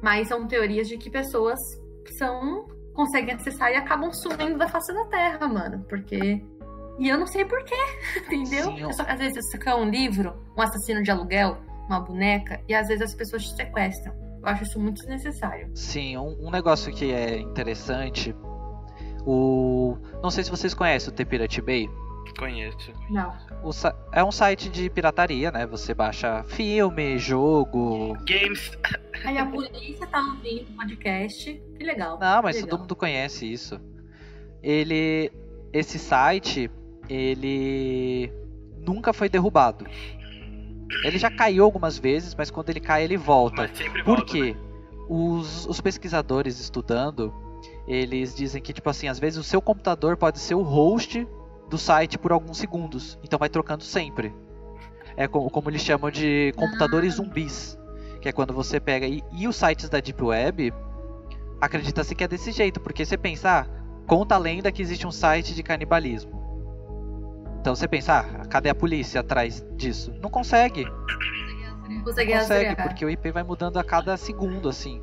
Mas 0.01 0.27
são 0.27 0.48
teorias 0.48 0.88
de 0.88 0.98
que 0.98 1.10
pessoas 1.10 1.60
são 2.17 2.67
conseguem 2.93 3.36
acessar 3.36 3.72
e 3.72 3.75
acabam 3.75 4.12
sumindo 4.12 4.58
da 4.58 4.67
face 4.67 4.93
da 4.93 5.05
Terra, 5.05 5.48
mano. 5.48 5.86
Porque. 5.88 6.43
E 7.00 7.08
eu 7.08 7.17
não 7.17 7.25
sei 7.27 7.46
porquê, 7.46 7.75
entendeu? 8.27 8.65
Sim, 8.65 8.79
eu- 8.81 8.89
É 8.89 8.93
só 8.93 9.03
às 9.08 9.17
vezes 9.20 9.36
você 9.50 9.58
quer 9.58 9.75
um 9.75 9.89
livro, 9.89 10.34
um 10.58 10.62
assassino 10.62 11.01
de 11.01 11.10
aluguel, 11.10 11.58
uma 11.88 12.00
boneca, 12.00 12.61
e 12.67 12.73
às 12.73 12.88
vezes 12.88 13.01
as 13.03 13.13
pessoas 13.13 13.43
te 13.43 13.55
sequestram. 13.55 14.13
Eu 14.41 14.47
acho 14.47 14.63
isso 14.63 14.79
muito 14.79 14.97
desnecessário. 15.00 15.69
Sim, 15.75 16.17
um, 16.17 16.47
um 16.47 16.50
negócio 16.51 16.91
que 16.93 17.11
é 17.11 17.38
interessante. 17.39 18.35
O. 19.25 19.97
Não 20.23 20.31
sei 20.31 20.43
se 20.43 20.50
vocês 20.50 20.73
conhecem 20.73 21.09
o 21.09 21.15
The 21.15 21.25
Pirate 21.25 21.61
Bay. 21.61 21.89
Conheço. 22.39 22.91
Não. 23.09 23.33
O 23.63 23.71
sa- 23.73 23.95
é 24.11 24.23
um 24.23 24.31
site 24.31 24.69
de 24.69 24.89
pirataria, 24.89 25.51
né? 25.51 25.67
Você 25.67 25.93
baixa 25.93 26.43
filme, 26.47 27.17
jogo. 27.19 28.15
Games. 28.25 28.71
Aí 29.25 29.38
a 29.38 29.45
polícia 29.45 30.07
tá 30.07 30.19
ouvindo 30.19 30.69
o 30.71 30.75
podcast. 30.77 31.61
Que 31.77 31.83
legal. 31.83 32.17
Não, 32.19 32.41
mas 32.41 32.55
Legal. 32.55 32.69
todo 32.69 32.79
mundo 32.81 32.95
conhece 32.95 33.51
isso. 33.51 33.79
Ele. 34.63 35.31
Esse 35.73 36.00
site, 36.00 36.69
ele 37.07 38.31
nunca 38.79 39.13
foi 39.13 39.29
derrubado. 39.29 39.85
Ele 41.03 41.17
já 41.17 41.29
caiu 41.31 41.63
algumas 41.63 41.98
vezes, 41.98 42.36
mas 42.36 42.51
quando 42.51 42.69
ele 42.69 42.79
cai, 42.79 43.03
ele 43.03 43.17
volta. 43.17 43.69
Por 44.03 44.17
volta. 44.17 44.25
quê? 44.25 44.55
Os, 45.10 45.65
os 45.65 45.81
pesquisadores 45.81 46.60
estudando, 46.60 47.33
eles 47.88 48.36
dizem 48.36 48.62
que, 48.62 48.74
tipo 48.74 48.89
assim, 48.89 49.07
às 49.07 49.19
vezes 49.19 49.39
o 49.39 49.43
seu 49.43 49.62
computador 49.62 50.15
pode 50.15 50.39
ser 50.39 50.55
o 50.55 50.62
host 50.62 51.27
do 51.69 51.77
site 51.77 52.17
por 52.17 52.31
alguns 52.31 52.57
segundos. 52.57 53.17
Então 53.24 53.39
vai 53.39 53.50
trocando 53.50 53.83
sempre. 53.83 54.33
É 55.17 55.27
como, 55.27 55.50
como 55.50 55.69
eles 55.69 55.81
chamam 55.81 56.12
de 56.12 56.53
computadores 56.55 57.15
zumbis. 57.15 57.77
Que 58.21 58.29
é 58.29 58.31
quando 58.31 58.53
você 58.53 58.79
pega. 58.79 59.07
E, 59.07 59.24
e 59.31 59.48
os 59.48 59.55
sites 59.55 59.89
da 59.89 60.00
Deep 60.00 60.24
Web, 60.24 60.74
acredita-se 61.60 62.15
que 62.15 62.24
é 62.24 62.27
desse 62.27 62.51
jeito, 62.51 62.79
porque 62.79 63.05
você 63.05 63.17
pensa, 63.17 63.62
ah, 63.62 63.65
conta 64.07 64.36
a 64.36 64.38
lenda 64.38 64.71
que 64.71 64.81
existe 64.81 65.05
um 65.05 65.12
site 65.12 65.53
de 65.53 65.63
canibalismo. 65.63 66.40
Então 67.62 67.75
você 67.75 67.88
pensa, 67.88 68.20
ah, 68.22 68.46
cadê 68.48 68.70
a 68.70 68.75
polícia 68.75 69.22
atrás 69.22 69.63
disso? 69.77 70.12
Não 70.20 70.32
consegue. 70.32 70.84
Não 70.84 72.03
consegue, 72.03 72.34
Não 72.34 72.39
consegue, 72.39 72.75
porque 72.75 73.06
o 73.06 73.10
IP 73.10 73.32
vai 73.32 73.44
mudando 73.44 73.77
a 73.77 73.84
cada 73.84 74.18
segundo, 74.18 74.68
assim. 74.68 75.00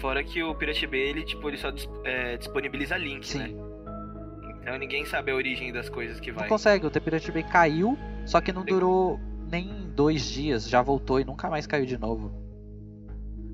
Fora 0.00 0.24
que 0.24 0.42
o 0.42 0.52
Pirate 0.56 0.88
Bay, 0.88 1.00
ele, 1.00 1.22
tipo, 1.22 1.48
ele 1.48 1.56
só 1.56 1.70
é, 2.02 2.36
disponibiliza 2.36 2.96
link, 2.96 3.28
Sim. 3.28 3.38
né? 3.38 3.70
Então 4.60 4.76
ninguém 4.76 5.04
sabe 5.06 5.30
a 5.30 5.36
origem 5.36 5.72
das 5.72 5.88
coisas 5.88 6.18
que 6.18 6.32
Não 6.32 6.40
vai. 6.40 6.48
consegue, 6.48 6.84
o 6.84 6.90
The 6.90 6.98
Pirate 6.98 7.30
Bay 7.30 7.44
caiu, 7.44 7.96
só 8.26 8.40
que 8.40 8.52
não 8.52 8.64
durou 8.64 9.20
nem 9.48 9.88
dois 9.94 10.24
dias, 10.24 10.68
já 10.68 10.82
voltou 10.82 11.20
e 11.20 11.24
nunca 11.24 11.48
mais 11.48 11.64
caiu 11.64 11.86
de 11.86 11.96
novo. 11.96 12.32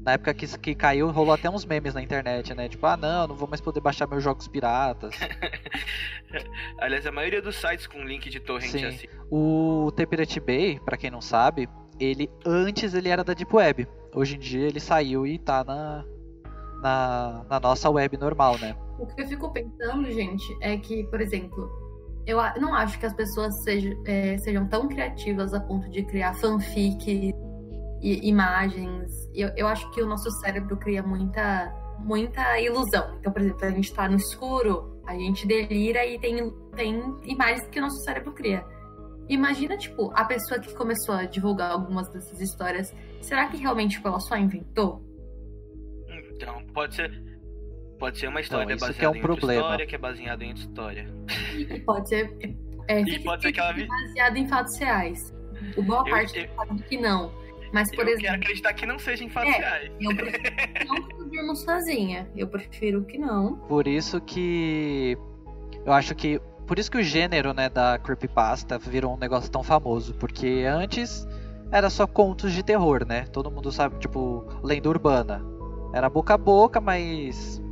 Na 0.07 0.13
época 0.13 0.33
que, 0.33 0.47
que 0.59 0.73
caiu, 0.73 1.11
rolou 1.11 1.35
até 1.35 1.51
uns 1.51 1.65
memes 1.65 1.93
na 1.93 2.01
internet, 2.01 2.55
né? 2.55 2.69
Tipo, 2.69 2.87
ah 2.87 2.97
não, 2.97 3.27
não 3.27 3.35
vou 3.35 3.49
mais 3.49 3.61
poder 3.61 3.81
baixar 3.81 4.07
meus 4.07 4.23
jogos 4.23 4.47
piratas. 4.47 5.17
Aliás, 6.79 7.05
a 7.09 7.11
maioria 7.11 7.43
dos 7.43 7.57
sites 7.57 7.89
com 7.89 8.05
link 8.05 8.31
de 8.31 8.39
torrent 8.39 8.71
Sim. 8.71 8.85
assim. 8.85 9.09
o 9.29 9.91
The 9.97 10.07
Pirate 10.07 10.39
Bay, 10.39 10.79
pra 10.85 10.97
quem 10.97 11.11
não 11.11 11.21
sabe, 11.21 11.69
ele 11.99 12.31
antes 12.47 12.95
ele 12.95 13.09
era 13.09 13.25
da 13.25 13.35
Deep 13.35 13.53
Web. 13.53 13.89
Hoje 14.15 14.37
em 14.37 14.39
dia 14.39 14.69
ele 14.69 14.79
saiu 14.79 15.27
e 15.27 15.41
tá 15.41 15.65
na, 15.65 16.05
na, 16.81 17.45
na 17.51 17.59
nossa 17.59 17.91
web 17.91 18.17
normal, 18.17 18.59
né? 18.61 18.77
O 19.01 19.07
que 19.09 19.21
eu 19.21 19.27
fico 19.27 19.53
pensando, 19.53 20.09
gente, 20.13 20.57
é 20.61 20.77
que, 20.77 21.03
por 21.09 21.21
exemplo, 21.21 21.69
eu 22.25 22.39
não 22.61 22.73
acho 22.77 22.97
que 23.01 23.07
as 23.07 23.13
pessoas 23.13 23.61
sejam, 23.65 24.01
é, 24.07 24.39
sejam 24.39 24.69
tão 24.69 24.87
criativas 24.87 25.53
a 25.53 25.59
ponto 25.59 25.91
de 25.91 26.05
criar 26.05 26.33
fanfic 26.35 27.35
e 28.07 28.29
imagens. 28.29 29.11
Eu, 29.35 29.51
eu 29.57 29.67
acho 29.67 29.91
que 29.91 30.01
o 30.01 30.07
nosso 30.07 30.31
cérebro 30.41 30.77
cria 30.77 31.03
muita, 31.03 31.73
muita 31.99 32.61
ilusão. 32.61 33.17
Então, 33.19 33.33
por 33.33 33.43
exemplo, 33.43 33.65
a 33.65 33.71
gente 33.71 33.93
tá 33.93 34.09
no 34.09 34.17
escuro, 34.17 35.01
a 35.07 35.15
gente 35.15 35.47
delira 35.47 36.07
e 36.07 36.19
tem, 36.19 36.51
tem 36.75 37.01
imagens 37.25 37.67
que 37.69 37.79
o 37.79 37.83
nosso 37.83 38.03
cérebro 38.05 38.33
cria. 38.33 38.65
Imagina, 39.29 39.77
tipo, 39.77 40.13
a 40.15 40.25
pessoa 40.25 40.61
que 40.61 40.73
começou 40.75 41.15
a 41.17 41.25
divulgar 41.25 41.73
algumas 41.73 42.09
dessas 42.11 42.41
histórias, 42.41 42.95
será 43.21 43.49
que 43.49 43.57
realmente 43.57 43.97
tipo, 43.97 44.07
ela 44.07 44.21
só 44.21 44.37
inventou? 44.37 45.03
Então, 46.33 46.63
pode 46.73 46.95
ser. 46.95 47.25
Pode 47.99 48.19
ser 48.19 48.29
uma 48.29 48.41
história 48.41 48.67
que 48.77 48.81
baseada 48.81 49.05
é 49.05 49.09
um 49.09 49.15
em 49.15 49.17
outra 49.23 49.37
problema. 49.37 49.63
história, 49.63 49.87
que 49.87 49.95
é 49.95 49.99
baseada 49.99 50.45
em 50.45 50.49
outra 50.49 50.63
história. 50.63 51.15
E 51.57 51.81
pode 51.81 52.09
ser 52.09 52.37
é, 52.89 53.01
E 53.01 53.19
pode 53.21 53.43
ser 53.43 53.53
que 53.53 53.59
ela 53.59 53.73
baseado 53.73 54.37
em 54.37 54.47
fatos 54.47 54.79
reais. 54.79 55.35
O 55.77 55.83
boa 55.83 56.01
Eu- 56.07 56.11
parte 56.15 56.39
eu- 56.39 56.49
sabe 56.55 56.83
que 56.83 56.99
não. 56.99 57.33
Mas, 57.77 57.91
por 57.91 57.99
eu 58.01 58.05
quero 58.07 58.19
exemplo, 58.19 58.37
acreditar 58.37 58.73
que 58.73 58.87
não 58.87 58.99
seja 58.99 59.23
em 59.23 59.29
fatos 59.29 59.53
É. 59.55 59.91
eu 60.01 60.17
prefiro 60.17 60.43
que 60.43 60.85
não 60.87 60.97
eu 61.21 61.29
durmo 61.29 61.55
sozinha. 61.55 62.27
Eu 62.35 62.49
prefiro 62.49 63.05
que 63.05 63.19
não. 63.19 63.57
Por 63.69 63.87
isso 63.87 64.19
que 64.19 65.19
eu 65.85 65.93
acho 65.93 66.15
que 66.15 66.41
por 66.67 66.79
isso 66.79 66.91
que 66.91 66.97
o 66.97 67.03
gênero, 67.03 67.53
né, 67.53 67.69
da 67.69 67.99
creepypasta 67.99 68.79
virou 68.79 69.15
um 69.15 69.19
negócio 69.19 69.51
tão 69.51 69.63
famoso, 69.63 70.15
porque 70.15 70.65
antes 70.67 71.29
era 71.71 71.91
só 71.91 72.07
contos 72.07 72.53
de 72.53 72.63
terror, 72.63 73.05
né? 73.07 73.27
Todo 73.27 73.51
mundo 73.51 73.71
sabe, 73.71 73.99
tipo, 73.99 74.45
lenda 74.63 74.89
urbana. 74.89 75.45
Era 75.93 76.09
boca 76.09 76.33
a 76.33 76.39
boca, 76.39 76.81
mas 76.81 77.63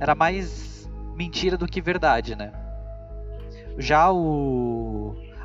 era 0.00 0.14
mais 0.16 0.90
mentira 1.16 1.56
do 1.56 1.66
que 1.68 1.80
verdade, 1.80 2.34
né? 2.34 2.52
Já 3.78 4.10
o 4.10 4.81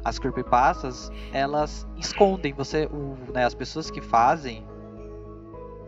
as 0.07 0.17
creepypastas, 0.17 1.11
elas 1.33 1.85
escondem 1.97 2.53
você, 2.53 2.85
o, 2.85 3.17
né, 3.33 3.43
as 3.43 3.53
pessoas 3.53 3.91
que 3.91 3.99
fazem 3.99 4.65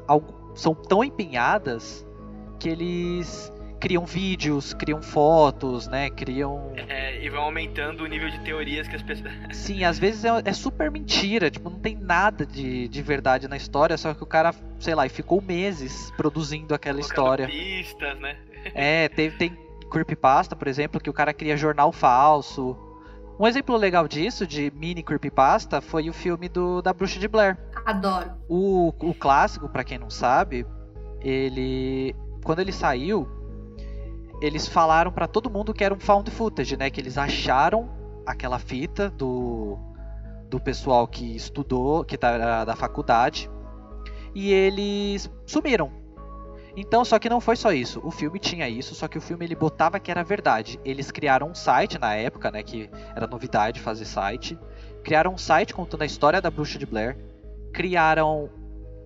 algo- 0.08 0.34
são 0.56 0.74
tão 0.76 1.04
empenhadas 1.04 2.06
que 2.60 2.68
eles 2.68 3.52
criam 3.80 4.06
vídeos, 4.06 4.74
criam 4.74 5.02
fotos, 5.02 5.88
né? 5.88 6.10
Criam. 6.10 6.74
É, 6.76 7.24
e 7.24 7.30
vão 7.30 7.44
aumentando 7.44 8.04
o 8.04 8.08
nível 8.08 8.30
de 8.30 8.38
teorias 8.42 8.90
que 8.90 8.96
as 8.98 9.02
pessoas. 9.02 9.32
Sim, 9.56 9.86
às 9.86 9.98
vezes 9.98 10.26
é, 10.26 10.30
é 10.44 10.52
super 10.52 10.92
mentira, 10.92 11.50
tipo, 11.50 11.70
não 11.70 11.80
tem 11.80 11.96
nada 11.96 12.46
de, 12.46 12.90
de 12.90 13.02
verdade 13.02 13.48
na 13.48 13.56
história, 13.56 13.98
só 13.98 14.14
que 14.14 14.22
o 14.22 14.26
cara, 14.28 14.54
sei 14.80 14.94
lá, 14.96 15.06
e 15.06 15.10
ficou 15.10 15.42
meses 15.42 16.12
produzindo 16.18 16.76
aquela 16.76 16.98
colocando 17.00 17.10
história. 17.10 17.48
pistas, 17.48 18.20
né? 18.20 18.36
É, 18.76 19.08
teve, 19.08 19.38
tem 19.38 19.58
creepypasta, 19.90 20.58
por 20.58 20.68
exemplo, 20.68 21.00
que 21.00 21.10
o 21.10 21.14
cara 21.14 21.34
cria 21.34 21.56
jornal 21.56 21.94
falso. 21.94 22.76
Um 23.40 23.48
exemplo 23.48 23.78
legal 23.78 24.06
disso, 24.06 24.46
de 24.46 24.70
mini 24.76 25.02
creepypasta, 25.02 25.80
foi 25.80 26.10
o 26.10 26.14
filme 26.14 26.50
do, 26.50 26.82
da 26.82 26.92
Bruxa 26.92 27.18
de 27.18 27.28
Blair. 27.28 27.58
Adoro. 27.86 28.32
O, 28.50 28.90
o 29.00 29.14
clássico, 29.14 29.70
pra 29.70 29.84
quem 29.84 29.98
não 29.98 30.10
sabe, 30.10 30.68
ele. 31.22 32.14
Quando 32.44 32.60
ele 32.60 32.74
saiu, 32.74 33.26
eles 34.42 34.68
falaram 34.68 35.10
pra 35.10 35.26
todo 35.26 35.50
mundo 35.50 35.74
que 35.74 35.86
era 35.86 35.94
um 35.94 36.00
found 36.00 36.30
footage, 36.32 36.76
né? 36.76 36.90
Que 36.90 37.00
eles 37.00 37.18
acharam 37.18 37.90
aquela 38.26 38.60
fita 38.60 39.10
do, 39.10 39.78
do 40.50 40.60
pessoal 40.60 41.08
que 41.08 41.36
estudou, 41.36 42.04
que 42.04 42.18
tá 42.18 42.66
da 42.66 42.76
faculdade, 42.76 43.50
e 44.36 44.52
eles 44.52 45.32
sumiram. 45.46 45.99
Então, 46.80 47.04
só 47.04 47.20
que 47.20 47.28
não 47.28 47.42
foi 47.42 47.58
só 47.58 47.74
isso. 47.74 48.00
O 48.06 48.10
filme 48.10 48.40
tinha 48.40 48.70
isso, 48.70 48.96
só 48.96 49.06
que 49.06 49.18
o 49.18 49.22
filme 49.22 49.46
ele 49.46 49.54
botava 49.54 50.00
que 50.00 50.10
era 50.10 50.24
verdade. 50.24 50.80
Eles 50.86 51.12
criaram 51.12 51.50
um 51.50 51.54
site 51.54 52.00
na 52.00 52.16
época, 52.16 52.50
né? 52.50 52.64
Que 52.64 52.90
era 53.14 53.28
novidade 53.28 53.82
fazer 53.82 54.06
site. 54.06 54.58
Criaram 55.04 55.34
um 55.34 55.38
site 55.38 55.74
contando 55.74 56.04
a 56.04 56.06
história 56.06 56.42
da 56.42 56.50
bruxa 56.50 56.80
de 56.80 56.86
Blair. 56.86 57.18
Criaram 57.74 58.50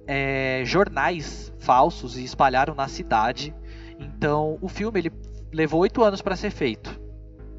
é, 0.06 0.62
jornais 0.63 1.51
falsos 1.58 2.15
e 2.15 2.24
espalharam 2.24 2.75
na 2.75 2.88
cidade. 2.88 3.56
Então, 3.98 4.60
o 4.62 4.68
filme 4.68 5.00
ele 5.00 5.12
levou 5.51 5.82
oito 5.82 6.03
anos 6.03 6.22
para 6.22 6.36
ser 6.36 6.51
feito. 6.51 7.01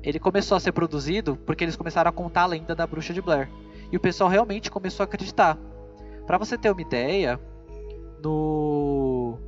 Ele 0.01 0.21
começou 0.21 0.57
a 0.57 0.61
ser 0.61 0.71
produzido 0.71 1.37
porque 1.45 1.65
eles 1.65 1.75
começaram 1.75 2.09
a 2.09 2.13
contar 2.13 2.43
a 2.43 2.47
lenda 2.47 2.73
da 2.73 2.87
bruxa 2.87 3.13
de 3.13 3.21
Blair. 3.21 3.51
E 3.91 3.97
o 3.97 4.01
pessoal 4.01 4.31
realmente 4.31 4.71
começou 4.71 5.03
a 5.03 5.07
acreditar. 5.07 5.59
Para 6.25 6.39
você 6.39 6.57
ter 6.57 6.71
uma 6.71 6.81
ideia, 6.81 7.41
no 8.23 9.39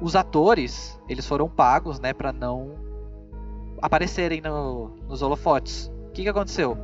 os 0.00 0.16
atores, 0.16 1.00
eles 1.08 1.26
foram 1.26 1.48
pagos, 1.48 2.00
né, 2.00 2.12
para 2.12 2.32
não 2.32 2.74
aparecerem 3.80 4.40
no, 4.40 4.96
nos 5.08 5.22
holofotes. 5.22 5.90
O 6.08 6.12
que, 6.12 6.22
que 6.22 6.28
aconteceu? 6.28 6.76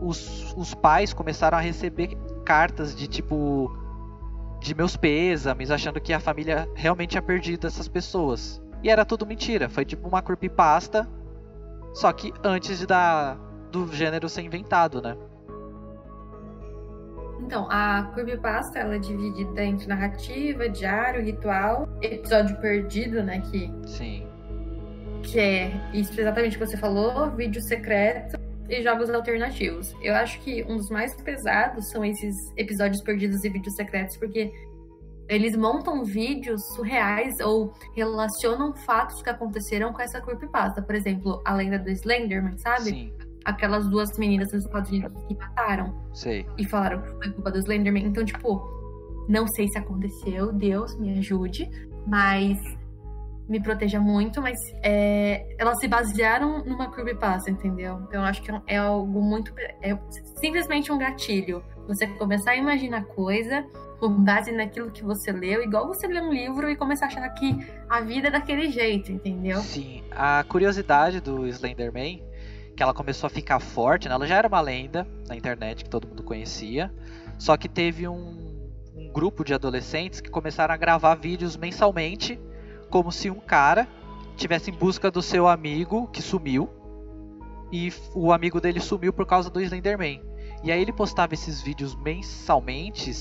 Os, 0.00 0.54
os 0.56 0.74
pais 0.74 1.12
começaram 1.12 1.56
a 1.56 1.60
receber 1.60 2.16
cartas 2.44 2.94
de 2.94 3.06
tipo 3.06 3.70
de 4.60 4.74
meus 4.74 4.96
pêsames, 4.96 5.70
achando 5.70 6.00
que 6.00 6.12
a 6.12 6.20
família 6.20 6.68
realmente 6.74 7.10
tinha 7.10 7.22
perdido 7.22 7.66
essas 7.66 7.88
pessoas. 7.88 8.62
E 8.82 8.90
era 8.90 9.04
tudo 9.04 9.26
mentira, 9.26 9.68
foi 9.68 9.84
tipo 9.84 10.08
uma 10.08 10.22
creepypasta, 10.22 11.08
só 11.94 12.12
que 12.12 12.32
antes 12.44 12.78
de 12.78 12.86
dar 12.86 13.36
do 13.70 13.92
gênero 13.92 14.28
ser 14.28 14.42
inventado, 14.42 15.00
né? 15.00 15.16
Então, 17.44 17.66
a 17.68 18.10
creepypasta, 18.14 18.78
ela 18.78 18.94
é 18.94 18.98
dividida 18.98 19.64
entre 19.64 19.86
narrativa, 19.88 20.68
diário, 20.68 21.22
ritual, 21.22 21.88
episódio 22.00 22.56
perdido, 22.58 23.22
né, 23.22 23.42
que, 23.50 23.70
Sim. 23.84 24.26
que 25.24 25.40
é 25.40 25.90
isso 25.92 26.18
exatamente 26.18 26.56
que 26.56 26.64
você 26.64 26.76
falou, 26.76 27.30
vídeo 27.32 27.60
secreto 27.60 28.38
e 28.68 28.80
jogos 28.80 29.10
alternativos. 29.10 29.92
Eu 30.00 30.14
acho 30.14 30.40
que 30.40 30.62
um 30.64 30.76
dos 30.76 30.88
mais 30.88 31.14
pesados 31.20 31.90
são 31.90 32.04
esses 32.04 32.36
episódios 32.56 33.02
perdidos 33.02 33.44
e 33.44 33.48
vídeos 33.48 33.74
secretos, 33.74 34.16
porque 34.16 34.52
eles 35.28 35.56
montam 35.56 36.04
vídeos 36.04 36.64
surreais 36.74 37.40
ou 37.40 37.74
relacionam 37.94 38.72
fatos 38.72 39.20
que 39.20 39.28
aconteceram 39.28 39.92
com 39.92 40.00
essa 40.00 40.20
creepypasta. 40.20 40.80
Por 40.80 40.94
exemplo, 40.94 41.42
a 41.44 41.54
lenda 41.54 41.78
do 41.78 41.90
Slenderman, 41.90 42.56
sabe? 42.58 42.84
Sim, 42.84 43.12
Aquelas 43.44 43.88
duas 43.88 44.16
meninas 44.18 44.52
nos 44.52 44.64
Estados 44.64 44.90
Unidos 44.90 45.24
que 45.26 45.34
mataram 45.34 45.94
sei. 46.12 46.46
e 46.58 46.64
falaram 46.64 47.02
que 47.02 47.08
foi 47.08 47.30
culpa 47.30 47.50
do 47.50 47.58
Slenderman. 47.58 48.04
Então, 48.04 48.24
tipo, 48.24 48.62
não 49.28 49.46
sei 49.46 49.68
se 49.68 49.78
aconteceu, 49.78 50.52
Deus 50.52 50.98
me 50.98 51.18
ajude, 51.18 51.70
mas 52.06 52.58
me 53.48 53.60
proteja 53.60 54.00
muito, 54.00 54.40
mas 54.40 54.58
é, 54.82 55.46
elas 55.58 55.78
se 55.78 55.88
basearam 55.88 56.64
numa 56.64 56.90
creepypasta, 56.90 57.50
entendeu? 57.50 58.00
Então, 58.06 58.20
eu 58.20 58.26
acho 58.26 58.42
que 58.42 58.50
é 58.50 58.62
é 58.66 58.76
algo 58.78 59.20
muito. 59.20 59.52
É 59.82 59.98
simplesmente 60.40 60.90
um 60.92 60.98
gatilho. 60.98 61.62
Você 61.88 62.06
começar 62.06 62.52
a 62.52 62.56
imaginar 62.56 63.04
coisa 63.06 63.66
com 64.02 64.08
base 64.08 64.50
naquilo 64.50 64.90
que 64.90 65.04
você 65.04 65.30
leu, 65.30 65.62
igual 65.62 65.86
você 65.86 66.08
lê 66.08 66.20
um 66.20 66.32
livro 66.32 66.68
e 66.68 66.74
começar 66.74 67.06
a 67.06 67.08
achar 67.08 67.28
que 67.30 67.56
a 67.88 68.00
vida 68.00 68.26
é 68.28 68.30
daquele 68.32 68.68
jeito, 68.68 69.12
entendeu? 69.12 69.60
Sim, 69.60 70.02
a 70.10 70.44
curiosidade 70.48 71.20
do 71.20 71.46
Slenderman, 71.46 72.20
que 72.82 72.84
ela 72.84 72.92
começou 72.92 73.28
a 73.28 73.30
ficar 73.30 73.60
forte, 73.60 74.08
né? 74.08 74.14
ela 74.16 74.26
já 74.26 74.34
era 74.34 74.48
uma 74.48 74.60
lenda 74.60 75.06
na 75.28 75.36
internet 75.36 75.84
que 75.84 75.88
todo 75.88 76.08
mundo 76.08 76.24
conhecia, 76.24 76.92
só 77.38 77.56
que 77.56 77.68
teve 77.68 78.08
um, 78.08 78.68
um 78.96 79.08
grupo 79.12 79.44
de 79.44 79.54
adolescentes 79.54 80.20
que 80.20 80.28
começaram 80.28 80.74
a 80.74 80.76
gravar 80.76 81.14
vídeos 81.14 81.56
mensalmente, 81.56 82.40
como 82.90 83.12
se 83.12 83.30
um 83.30 83.38
cara 83.38 83.86
tivesse 84.36 84.72
em 84.72 84.74
busca 84.74 85.12
do 85.12 85.22
seu 85.22 85.46
amigo 85.46 86.08
que 86.08 86.20
sumiu, 86.20 86.68
e 87.70 87.92
o 88.16 88.32
amigo 88.32 88.60
dele 88.60 88.80
sumiu 88.80 89.12
por 89.12 89.26
causa 89.26 89.48
do 89.48 89.60
Slenderman. 89.60 90.20
E 90.64 90.72
aí 90.72 90.82
ele 90.82 90.92
postava 90.92 91.34
esses 91.34 91.62
vídeos 91.62 91.94
mensalmente, 91.94 93.12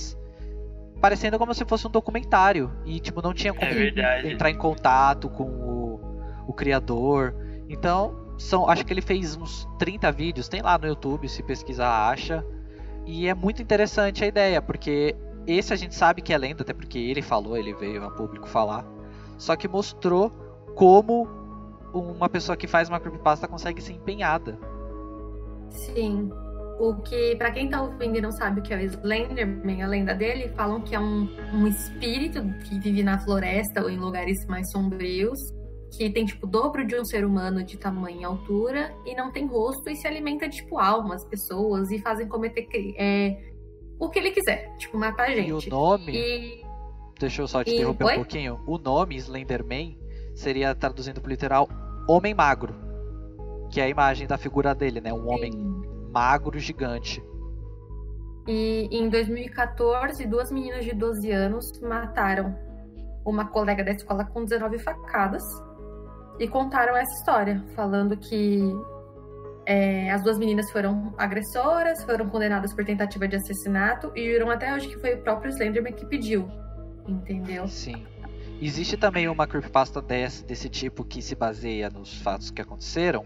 parecendo 0.99 1.37
como 1.37 1.53
se 1.53 1.63
fosse 1.65 1.85
um 1.85 1.91
documentário. 1.91 2.71
E 2.83 2.99
tipo, 2.99 3.21
não 3.21 3.31
tinha 3.31 3.53
como 3.53 3.71
É 3.71 4.31
entrar 4.31 4.49
em 4.49 4.57
contato 4.57 5.29
com 5.29 5.43
o, 5.43 6.01
o 6.47 6.53
criador. 6.53 7.35
Então, 7.69 8.30
são, 8.41 8.69
acho 8.69 8.85
que 8.85 8.91
ele 8.91 9.01
fez 9.01 9.35
uns 9.35 9.67
30 9.77 10.11
vídeos, 10.11 10.49
tem 10.49 10.61
lá 10.61 10.77
no 10.77 10.87
YouTube, 10.87 11.29
se 11.29 11.43
pesquisar 11.43 12.09
acha. 12.09 12.45
E 13.05 13.27
é 13.27 13.33
muito 13.33 13.61
interessante 13.61 14.23
a 14.23 14.27
ideia, 14.27 14.61
porque 14.61 15.15
esse 15.47 15.73
a 15.73 15.75
gente 15.75 15.95
sabe 15.95 16.21
que 16.21 16.33
é 16.33 16.37
lenda, 16.37 16.63
até 16.63 16.73
porque 16.73 16.99
ele 16.99 17.21
falou, 17.21 17.55
ele 17.55 17.73
veio 17.73 18.03
a 18.03 18.11
público 18.11 18.47
falar. 18.47 18.85
Só 19.37 19.55
que 19.55 19.67
mostrou 19.67 20.29
como 20.75 21.27
uma 21.93 22.29
pessoa 22.29 22.55
que 22.55 22.67
faz 22.67 22.89
uma 22.89 22.99
creepypasta 22.99 23.47
consegue 23.47 23.81
ser 23.81 23.93
empenhada. 23.93 24.57
Sim. 25.69 26.31
O 26.79 26.95
que, 26.95 27.35
para 27.35 27.51
quem 27.51 27.69
tá 27.69 27.81
ouvindo 27.81 28.17
e 28.17 28.21
não 28.21 28.31
sabe 28.31 28.59
o 28.59 28.63
que 28.63 28.73
é 28.73 28.77
o 28.77 28.81
Slenderman, 28.81 29.83
a 29.83 29.87
lenda 29.87 30.15
dele, 30.15 30.49
falam 30.55 30.81
que 30.81 30.95
é 30.95 30.99
um, 30.99 31.29
um 31.53 31.67
espírito 31.67 32.41
que 32.63 32.79
vive 32.79 33.03
na 33.03 33.19
floresta 33.19 33.83
ou 33.83 33.89
em 33.89 33.97
lugares 33.97 34.45
mais 34.47 34.71
sombrios, 34.71 35.53
que 35.91 36.09
tem, 36.09 36.25
tipo, 36.25 36.47
o 36.47 36.49
dobro 36.49 36.85
de 36.85 36.95
um 36.95 37.03
ser 37.03 37.25
humano 37.25 37.63
de 37.63 37.77
tamanho 37.77 38.21
e 38.21 38.23
altura, 38.23 38.95
e 39.05 39.13
não 39.13 39.31
tem 39.31 39.45
rosto 39.45 39.89
e 39.89 39.95
se 39.95 40.07
alimenta 40.07 40.47
de, 40.47 40.57
tipo, 40.57 40.79
almas, 40.79 41.25
pessoas, 41.25 41.91
e 41.91 41.99
fazem 41.99 42.27
cometer 42.27 42.67
é, 42.97 43.37
o 43.99 44.09
que 44.09 44.17
ele 44.17 44.31
quiser, 44.31 44.75
tipo, 44.77 44.97
matar 44.97 45.29
gente. 45.31 45.49
E 45.49 45.53
o 45.53 45.69
nome. 45.69 46.13
E... 46.15 46.65
Deixa 47.19 47.41
eu 47.41 47.47
só 47.47 47.63
te 47.63 47.71
E- 47.71 47.75
interromper 47.75 48.05
Oi? 48.05 48.13
um 48.13 48.15
pouquinho. 48.15 48.59
O 48.65 48.77
nome 48.77 49.17
Slenderman 49.17 49.97
seria 50.33 50.73
traduzindo 50.73 51.19
pro 51.19 51.29
literal 51.29 51.67
Homem 52.07 52.33
Magro. 52.33 52.73
Que 53.69 53.79
é 53.79 53.83
a 53.83 53.89
imagem 53.89 54.27
da 54.27 54.37
figura 54.37 54.73
dele, 54.73 54.99
né? 54.99 55.13
Um 55.13 55.29
homem 55.29 55.51
magro 56.11 56.57
gigante. 56.57 57.23
E 58.47 58.89
em 58.91 59.07
2014, 59.07 60.25
duas 60.25 60.51
meninas 60.51 60.83
de 60.83 60.93
12 60.93 61.31
anos 61.31 61.79
mataram 61.79 62.57
uma 63.23 63.45
colega 63.45 63.83
da 63.83 63.91
escola 63.91 64.25
com 64.25 64.43
19 64.43 64.79
facadas 64.79 65.43
e 66.41 66.47
contaram 66.47 66.97
essa 66.97 67.13
história, 67.13 67.63
falando 67.75 68.17
que 68.17 68.59
é, 69.63 70.09
as 70.09 70.23
duas 70.23 70.39
meninas 70.39 70.71
foram 70.71 71.13
agressoras, 71.15 72.03
foram 72.03 72.27
condenadas 72.27 72.73
por 72.73 72.83
tentativa 72.83 73.27
de 73.27 73.35
assassinato 73.35 74.11
e 74.15 74.33
juram 74.33 74.49
até 74.49 74.73
hoje 74.73 74.87
que 74.87 74.99
foi 74.99 75.13
o 75.13 75.21
próprio 75.21 75.51
Slenderman 75.51 75.93
que 75.93 76.03
pediu. 76.07 76.49
Entendeu? 77.07 77.67
Sim. 77.67 78.07
Existe 78.59 78.97
também 78.97 79.27
uma 79.27 79.45
creepypasta 79.45 80.01
desse, 80.01 80.43
desse 80.43 80.67
tipo 80.67 81.05
que 81.05 81.21
se 81.21 81.35
baseia 81.35 81.91
nos 81.91 82.19
fatos 82.23 82.49
que 82.49 82.59
aconteceram, 82.59 83.23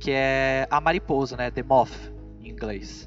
que 0.00 0.10
é 0.10 0.66
a 0.70 0.80
mariposa, 0.80 1.36
né? 1.36 1.50
The 1.50 1.62
Moth, 1.62 1.92
em 2.40 2.48
inglês. 2.48 3.06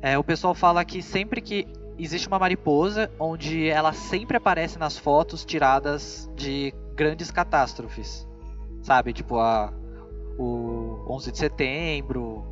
É, 0.00 0.16
o 0.16 0.22
pessoal 0.22 0.54
fala 0.54 0.84
que 0.84 1.02
sempre 1.02 1.40
que 1.40 1.66
existe 1.98 2.28
uma 2.28 2.38
mariposa, 2.38 3.10
onde 3.18 3.68
ela 3.68 3.92
sempre 3.92 4.36
aparece 4.36 4.78
nas 4.78 4.96
fotos 4.96 5.44
tiradas 5.44 6.30
de 6.36 6.72
grandes 6.96 7.30
catástrofes. 7.30 8.26
Sabe? 8.82 9.12
Tipo 9.12 9.38
a, 9.38 9.72
o 10.38 11.04
11 11.08 11.32
de 11.32 11.38
setembro, 11.38 12.44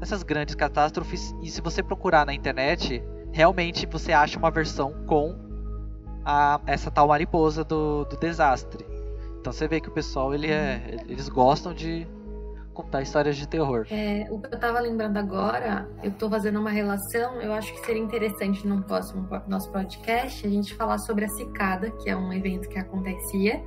essas 0.00 0.22
grandes 0.22 0.54
catástrofes. 0.54 1.34
E 1.42 1.50
se 1.50 1.60
você 1.60 1.82
procurar 1.82 2.24
na 2.24 2.32
internet, 2.32 3.02
realmente 3.32 3.86
você 3.86 4.12
acha 4.12 4.38
uma 4.38 4.50
versão 4.50 4.94
com 5.06 5.36
a, 6.24 6.60
essa 6.66 6.90
tal 6.90 7.08
mariposa 7.08 7.64
do, 7.64 8.04
do 8.04 8.16
desastre. 8.16 8.86
Então 9.40 9.52
você 9.52 9.66
vê 9.66 9.80
que 9.80 9.88
o 9.88 9.92
pessoal 9.92 10.34
ele 10.34 10.50
é, 10.50 11.02
eles 11.08 11.28
gostam 11.28 11.72
de 11.72 12.06
contar 12.74 13.02
histórias 13.02 13.36
de 13.36 13.48
terror. 13.48 13.86
É, 13.90 14.26
o 14.30 14.38
que 14.38 14.54
eu 14.54 14.58
tava 14.58 14.80
lembrando 14.80 15.16
agora, 15.16 15.88
eu 16.02 16.10
tô 16.12 16.28
fazendo 16.30 16.60
uma 16.60 16.70
relação, 16.70 17.40
eu 17.40 17.52
acho 17.52 17.72
que 17.72 17.80
seria 17.84 18.02
interessante 18.02 18.66
num 18.66 18.82
próximo 18.82 19.28
nosso 19.48 19.70
podcast 19.70 20.46
a 20.46 20.50
gente 20.50 20.74
falar 20.74 20.98
sobre 20.98 21.24
a 21.24 21.28
cicada, 21.28 21.90
que 21.90 22.08
é 22.08 22.16
um 22.16 22.32
evento 22.32 22.68
que 22.68 22.78
acontecia. 22.78 23.62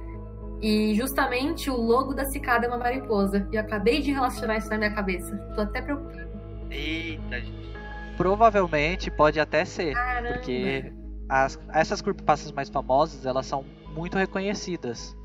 E 0.61 0.95
justamente 0.95 1.69
o 1.69 1.75
logo 1.75 2.13
da 2.13 2.25
cicada 2.25 2.65
é 2.65 2.69
uma 2.69 2.77
mariposa. 2.77 3.47
E 3.51 3.55
eu 3.55 3.61
acabei 3.61 4.01
de 4.01 4.11
relacionar 4.11 4.57
isso 4.57 4.69
na 4.69 4.77
minha 4.77 4.93
cabeça. 4.93 5.35
Tô 5.55 5.61
até 5.61 5.81
preocupada. 5.81 6.29
Eita, 6.69 7.41
gente. 7.41 7.73
Provavelmente 8.17 9.09
pode 9.11 9.39
até 9.39 9.65
ser, 9.65 9.93
Caramba. 9.93 10.33
porque 10.33 10.93
as, 11.27 11.59
essas 11.73 12.01
creepypastas 12.01 12.51
mais 12.51 12.69
famosas 12.69 13.25
elas 13.25 13.45
são 13.45 13.65
muito 13.93 14.17
reconhecidas. 14.17 15.15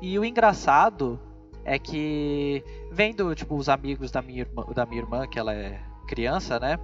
E 0.00 0.18
o 0.18 0.24
engraçado 0.24 1.20
é 1.64 1.78
que 1.78 2.64
vendo 2.90 3.34
tipo 3.34 3.54
os 3.54 3.68
amigos 3.68 4.10
da 4.10 4.20
minha 4.20 4.40
irmã, 4.40 4.64
da 4.74 4.84
minha 4.84 5.02
irmã 5.02 5.26
que 5.26 5.38
ela 5.38 5.54
é 5.54 5.80
criança, 6.08 6.58
né? 6.58 6.78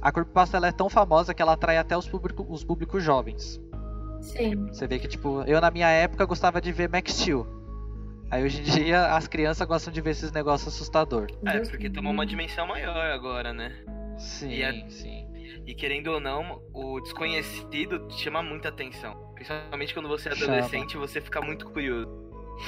A 0.00 0.10
creepypasta 0.12 0.56
ela 0.56 0.68
é 0.68 0.72
tão 0.72 0.88
famosa 0.88 1.34
que 1.34 1.42
ela 1.42 1.52
atrai 1.52 1.76
até 1.76 1.96
os, 1.96 2.08
público, 2.08 2.46
os 2.48 2.64
públicos 2.64 3.02
jovens. 3.02 3.60
Sim. 4.20 4.66
Você 4.66 4.86
vê 4.86 4.98
que, 4.98 5.08
tipo, 5.08 5.42
eu 5.42 5.60
na 5.60 5.70
minha 5.70 5.88
época 5.88 6.24
gostava 6.24 6.60
de 6.60 6.72
ver 6.72 6.88
Max 6.88 7.12
Steel. 7.14 7.46
Aí 8.30 8.44
hoje 8.44 8.60
em 8.60 8.64
dia 8.64 9.14
as 9.14 9.26
crianças 9.26 9.66
gostam 9.66 9.92
de 9.92 10.00
ver 10.00 10.10
esses 10.10 10.30
negócios 10.32 10.74
assustador. 10.74 11.26
É, 11.46 11.60
porque 11.60 11.88
tomou 11.88 12.12
uma 12.12 12.26
dimensão 12.26 12.66
maior 12.66 13.06
agora, 13.10 13.52
né? 13.52 13.72
Sim, 14.18 14.50
E 14.50 14.64
a- 14.64 14.90
sim. 14.90 15.26
E 15.66 15.74
querendo 15.74 16.08
ou 16.08 16.20
não, 16.20 16.60
o 16.72 17.00
desconhecido 17.00 18.06
chama 18.10 18.42
muita 18.42 18.68
atenção. 18.68 19.14
Principalmente 19.34 19.94
quando 19.94 20.08
você 20.08 20.28
é 20.30 20.34
Chama. 20.34 20.52
adolescente, 20.54 20.96
você 20.96 21.20
fica 21.20 21.40
muito 21.40 21.66
curioso. 21.70 22.08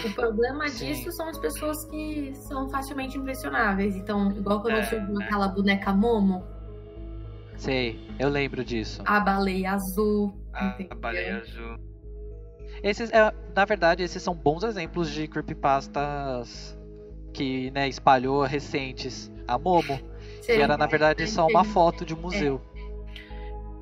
O 0.05 0.13
problema 0.15 0.69
Sim. 0.69 0.87
disso 0.87 1.11
são 1.11 1.29
as 1.29 1.39
pessoas 1.39 1.85
que 1.87 2.33
são 2.35 2.69
facilmente 2.71 3.19
impressionáveis. 3.19 3.97
Então, 3.97 4.31
igual 4.33 4.63
quando 4.63 4.77
É, 4.77 4.83
surgiu 4.85 5.21
é. 5.21 5.25
aquela 5.25 5.49
boneca 5.49 5.93
Momo, 5.93 6.45
Sei, 7.61 8.01
eu 8.19 8.29
lembro 8.31 8.65
disso. 8.65 9.03
a 9.05 9.21
baleia 9.21 9.73
azul. 9.73 10.35
A, 10.53 10.77
a 10.91 10.95
baleia 10.95 11.37
azul. 11.39 11.77
Esses, 12.83 13.11
é, 13.13 13.33
na 13.55 13.65
verdade, 13.67 14.03
esses 14.03 14.23
são 14.23 14.35
bons 14.35 14.63
exemplos 14.65 15.11
de 15.11 15.29
creepypastas 15.29 16.77
que, 17.35 17.71
né, 17.73 17.87
espalhou 17.89 18.43
recentes. 18.45 19.31
A 19.47 19.59
Momo, 19.59 19.99
que 20.39 20.45
Seria 20.47 20.65
era 20.65 20.77
na 20.79 20.87
verdade 20.87 21.27
só 21.27 21.47
uma 21.47 21.65
foto 21.65 22.05
de 22.05 22.15
um 22.15 22.19
museu. 22.21 22.61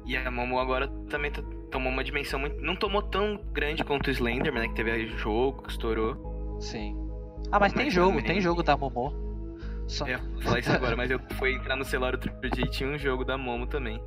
E 0.07 0.17
a 0.17 0.29
Momo 0.31 0.59
agora 0.59 0.89
também 1.09 1.31
t- 1.31 1.43
tomou 1.71 1.93
uma 1.93 2.03
dimensão 2.03 2.41
muito. 2.41 2.61
Não 2.61 2.75
tomou 2.75 3.03
tão 3.03 3.39
grande 3.53 3.85
quanto 3.85 4.09
o 4.09 4.11
Slenderman, 4.11 4.63
né? 4.63 4.69
Que 4.69 4.75
teve 4.75 4.91
aí 4.91 5.07
jogo 5.19 5.63
que 5.63 5.71
estourou. 5.71 6.57
Sim. 6.59 6.97
Ah, 7.53 7.61
mas 7.61 7.73
tem 7.75 7.85
Mas 7.85 7.95
jogo, 7.95 8.17
também- 8.17 8.25
tem 8.25 8.41
jogo 8.41 8.63
da 8.63 8.77
Momo. 8.77 9.13
Só... 9.89 10.07
Ia 10.07 10.21
falar 10.43 10.59
isso 10.61 10.71
agora, 10.71 10.97
mas 10.97 11.11
eu 11.11 11.19
fui 11.39 11.55
entrar 11.55 11.75
no 11.75 11.85
celular 11.85 12.15
outro 12.15 12.31
dia 12.41 12.65
e 12.65 12.71
tinha 12.71 12.89
um 12.89 12.99
jogo 12.99 13.25
da 13.25 13.37
Momo 13.37 13.67
também. 13.67 14.01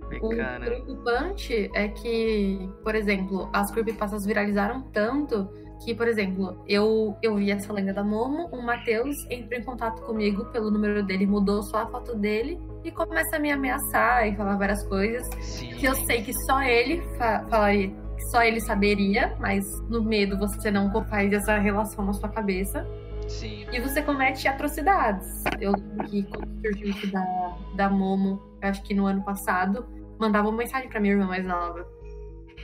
Falei, 0.00 0.18
O 0.20 0.36
cara. 0.36 0.64
preocupante 0.64 1.70
é 1.74 1.88
que, 1.88 2.68
por 2.82 2.94
exemplo, 2.94 3.48
as 3.52 3.70
creepypastas 3.70 4.26
viralizaram 4.26 4.82
tanto 4.92 5.48
que, 5.84 5.94
por 5.94 6.06
exemplo, 6.06 6.62
eu, 6.66 7.16
eu 7.22 7.36
vi 7.36 7.50
essa 7.50 7.72
lenda 7.72 7.92
da 7.92 8.04
Momo, 8.04 8.48
o 8.52 8.62
Matheus 8.62 9.16
entrou 9.30 9.58
em 9.58 9.64
contato 9.64 10.02
comigo 10.02 10.44
pelo 10.46 10.70
número 10.70 11.02
dele, 11.02 11.26
mudou 11.26 11.62
só 11.62 11.78
a 11.78 11.86
foto 11.86 12.14
dele 12.16 12.60
e 12.84 12.90
começa 12.90 13.36
a 13.36 13.38
me 13.38 13.50
ameaçar 13.50 14.28
e 14.28 14.36
falar 14.36 14.56
várias 14.56 14.86
coisas 14.88 15.26
Sim. 15.40 15.70
que 15.74 15.86
eu 15.86 15.94
sei 15.94 16.22
que 16.22 16.32
só 16.44 16.60
ele 16.62 17.00
fa 17.16 17.46
falaria, 17.48 17.92
só 18.30 18.42
ele 18.42 18.60
saberia, 18.60 19.34
mas 19.40 19.64
no 19.88 20.02
medo 20.02 20.36
você 20.38 20.70
não 20.70 20.92
faz 21.06 21.32
essa 21.32 21.56
relação 21.58 22.04
na 22.04 22.12
sua 22.12 22.28
cabeça. 22.28 22.86
Sim. 23.30 23.64
E 23.72 23.80
você 23.80 24.02
comete 24.02 24.46
atrocidades. 24.48 25.44
Eu 25.60 25.72
lembro 25.72 26.04
que 26.08 26.22
quando 26.24 26.60
surgiu 26.60 26.88
isso 26.90 27.06
da, 27.12 27.56
da 27.76 27.88
Momo, 27.90 28.40
eu 28.60 28.68
acho 28.68 28.82
que 28.82 28.92
no 28.94 29.06
ano 29.06 29.22
passado, 29.24 29.86
mandava 30.18 30.48
uma 30.48 30.58
mensagem 30.58 30.88
pra 30.88 31.00
minha 31.00 31.14
irmã 31.14 31.26
mais 31.26 31.46
nova. 31.46 31.86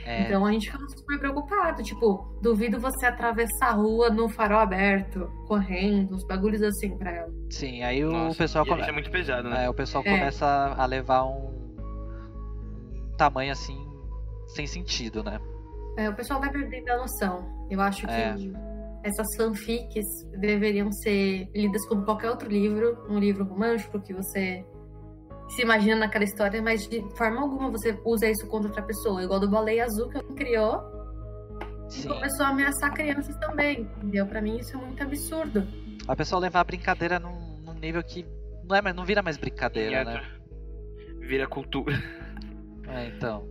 É, 0.05 0.23
Então 0.23 0.45
a 0.45 0.51
gente 0.51 0.67
ficava 0.69 0.87
super 0.89 1.17
preocupado. 1.19 1.81
Tipo, 1.83 2.37
duvido 2.41 2.79
você 2.79 3.05
atravessar 3.05 3.69
a 3.69 3.73
rua 3.73 4.09
no 4.09 4.29
farol 4.29 4.59
aberto, 4.59 5.29
correndo, 5.47 6.15
uns 6.15 6.23
bagulhos 6.25 6.61
assim 6.61 6.97
pra 6.97 7.11
ela. 7.11 7.33
sim, 7.49 7.81
aí 7.83 8.03
o 8.05 8.11
Nossa, 8.11 8.37
pessoal 8.37 8.65
e 8.65 8.67
aí 8.67 8.71
come- 8.73 8.83
já 8.83 8.89
é 8.89 8.91
muito 8.93 9.09
pesado, 9.11 9.49
né? 9.49 9.65
É, 9.65 9.69
o 9.69 9.73
pessoal 9.73 10.03
É. 10.05 10.09
começa 10.17 10.45
a 10.77 10.85
levar 10.85 11.23
um, 11.25 11.47
um 13.13 13.15
tamanho 13.17 13.51
assim 13.51 13.85
sem 14.47 14.65
sentido, 14.67 15.23
né? 15.23 15.39
É, 15.97 16.09
o 16.09 16.13
pessoal 16.13 16.39
vai 16.39 16.51
perdendo 16.51 16.89
a 16.89 16.97
noção. 16.97 17.67
Eu 17.69 17.81
acho 17.81 18.05
que 18.05 18.13
É. 18.13 18.35
essas 19.07 19.35
fanfics 19.35 20.05
deveriam 20.39 20.91
ser 20.91 21.49
lidas 21.55 21.85
como 21.87 22.03
qualquer 22.03 22.29
outro 22.29 22.49
livro, 22.49 23.05
um 23.09 23.19
livro 23.19 23.45
romântico 23.45 23.99
que 24.01 24.13
você 24.13 24.65
se 25.49 25.61
imagina 25.61 25.95
naquela 25.95 26.25
história, 26.25 26.61
mas 26.61 26.87
de 26.87 27.01
forma 27.17 27.41
alguma 27.41 27.71
você 27.71 27.97
usa 28.05 28.29
isso 28.29 28.45
contra 28.47 28.67
outra 28.67 28.83
pessoa, 28.83 29.23
igual 29.23 29.39
do 29.39 29.49
Baleia 29.49 29.85
Azul 29.85 30.09
que 30.09 30.17
alguém 30.17 30.35
criou 30.35 30.81
e 31.89 31.93
Sim. 31.93 32.09
começou 32.09 32.45
a 32.45 32.49
ameaçar 32.49 32.93
crianças 32.93 33.35
também, 33.37 33.81
entendeu? 33.81 34.25
Pra 34.27 34.41
mim 34.41 34.57
isso 34.57 34.75
é 34.75 34.79
muito 34.79 35.01
absurdo. 35.01 35.65
A 36.07 36.15
pessoa 36.15 36.41
levar 36.41 36.59
a 36.59 36.63
brincadeira 36.63 37.17
num, 37.19 37.59
num 37.65 37.73
nível 37.73 38.03
que 38.03 38.25
não, 38.67 38.75
é, 38.75 38.93
não 38.93 39.05
vira 39.05 39.21
mais 39.21 39.37
brincadeira, 39.37 40.01
E 40.01 40.05
né? 40.05 40.21
Vira 41.19 41.47
cultura. 41.47 41.95
É, 42.87 43.07
então. 43.07 43.47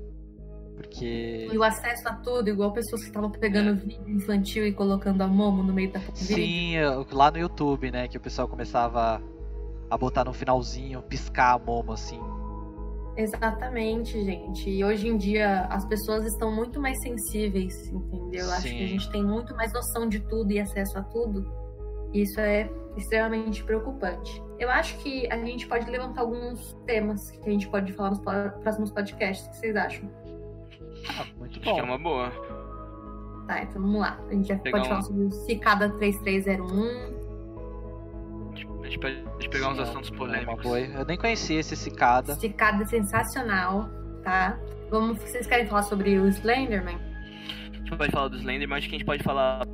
Porque. 0.76 1.48
E 1.50 1.56
o 1.56 1.62
acesso 1.62 2.06
a 2.08 2.12
tudo, 2.16 2.48
igual 2.50 2.70
pessoas 2.72 3.00
que 3.02 3.08
estavam 3.08 3.30
pegando 3.30 3.74
vídeo 3.80 4.08
infantil 4.08 4.66
e 4.66 4.72
colocando 4.72 5.22
a 5.22 5.26
Momo 5.26 5.62
no 5.62 5.72
meio 5.72 5.90
da. 5.90 6.00
Sim, 6.14 6.74
eu- 6.76 7.06
lá 7.12 7.30
no 7.30 7.38
YouTube, 7.38 7.90
né? 7.90 8.06
Que 8.08 8.18
o 8.18 8.20
pessoal 8.20 8.46
começava 8.46 9.22
a 9.90 9.96
botar 9.96 10.24
no 10.24 10.32
finalzinho, 10.34 11.00
piscar 11.02 11.54
a 11.54 11.58
Momo 11.58 11.92
assim. 11.92 12.20
Exatamente, 13.16 14.22
gente. 14.22 14.68
E 14.68 14.84
hoje 14.84 15.08
em 15.08 15.16
dia 15.16 15.62
as 15.70 15.86
pessoas 15.86 16.26
estão 16.26 16.54
muito 16.54 16.78
mais 16.80 17.00
sensíveis, 17.00 17.72
entendeu? 17.88 18.50
Acho 18.50 18.62
que 18.62 18.68
a 18.68 18.72
Sim. 18.72 18.86
gente 18.88 19.10
tem 19.10 19.24
muito 19.24 19.54
mais 19.56 19.72
noção 19.72 20.06
de 20.06 20.20
tudo 20.20 20.52
e 20.52 20.60
acesso 20.60 20.98
a 20.98 21.02
tudo. 21.02 21.50
E 22.12 22.22
isso 22.22 22.38
é 22.38 22.70
extremamente 22.96 23.64
preocupante. 23.64 24.42
Eu 24.58 24.70
acho 24.70 24.98
que 24.98 25.26
a 25.32 25.36
gente 25.38 25.66
pode 25.66 25.90
levantar 25.90 26.20
alguns 26.22 26.74
temas 26.86 27.30
que 27.30 27.48
a 27.48 27.52
gente 27.52 27.68
pode 27.68 27.92
falar 27.94 28.10
nos 28.10 28.20
próximos 28.20 28.90
podcasts. 28.90 29.46
O 29.46 29.50
que 29.50 29.56
vocês 29.56 29.76
acham? 29.76 30.10
Ah, 31.08 31.24
muito 31.38 31.50
Acho 31.52 31.60
que 31.60 31.68
é 31.68 31.72
bom. 31.72 31.84
uma 31.84 31.98
boa. 31.98 32.30
Tá, 33.46 33.62
então 33.62 33.80
vamos 33.82 34.00
lá. 34.00 34.18
A 34.28 34.32
gente 34.34 34.48
já 34.48 34.56
Pegar 34.58 34.78
pode 34.78 34.86
um- 34.86 34.90
falar 34.90 35.02
sobre 35.02 35.24
o 35.24 35.30
Cicada 35.30 35.88
3301. 35.90 37.16
A 38.82 38.88
gente 38.88 38.98
pode 39.00 39.48
pegar 39.50 39.68
uns 39.70 39.78
assuntos 39.80 40.08
é 40.10 40.12
uma 40.12 40.18
polêmicos. 40.18 40.62
boa. 40.62 40.78
Eu 40.78 41.04
nem 41.04 41.16
conhecia 41.18 41.60
esse 41.60 41.76
cicada. 41.76 42.34
Cicada 42.36 42.82
é 42.82 42.86
sensacional, 42.86 43.88
tá? 44.22 44.58
Vamos, 44.90 45.18
vocês 45.18 45.46
querem 45.46 45.66
falar 45.66 45.82
sobre 45.82 46.18
o 46.18 46.26
Slenderman? 46.28 46.96
A 47.72 47.76
gente 47.76 47.96
pode 47.96 48.12
falar 48.12 48.28
dos 48.28 48.40
Slender, 48.40 48.68
mas 48.68 48.78
acho 48.78 48.88
que 48.88 48.94
a 48.96 48.98
gente 48.98 49.06
pode 49.06 49.22
falar 49.22 49.66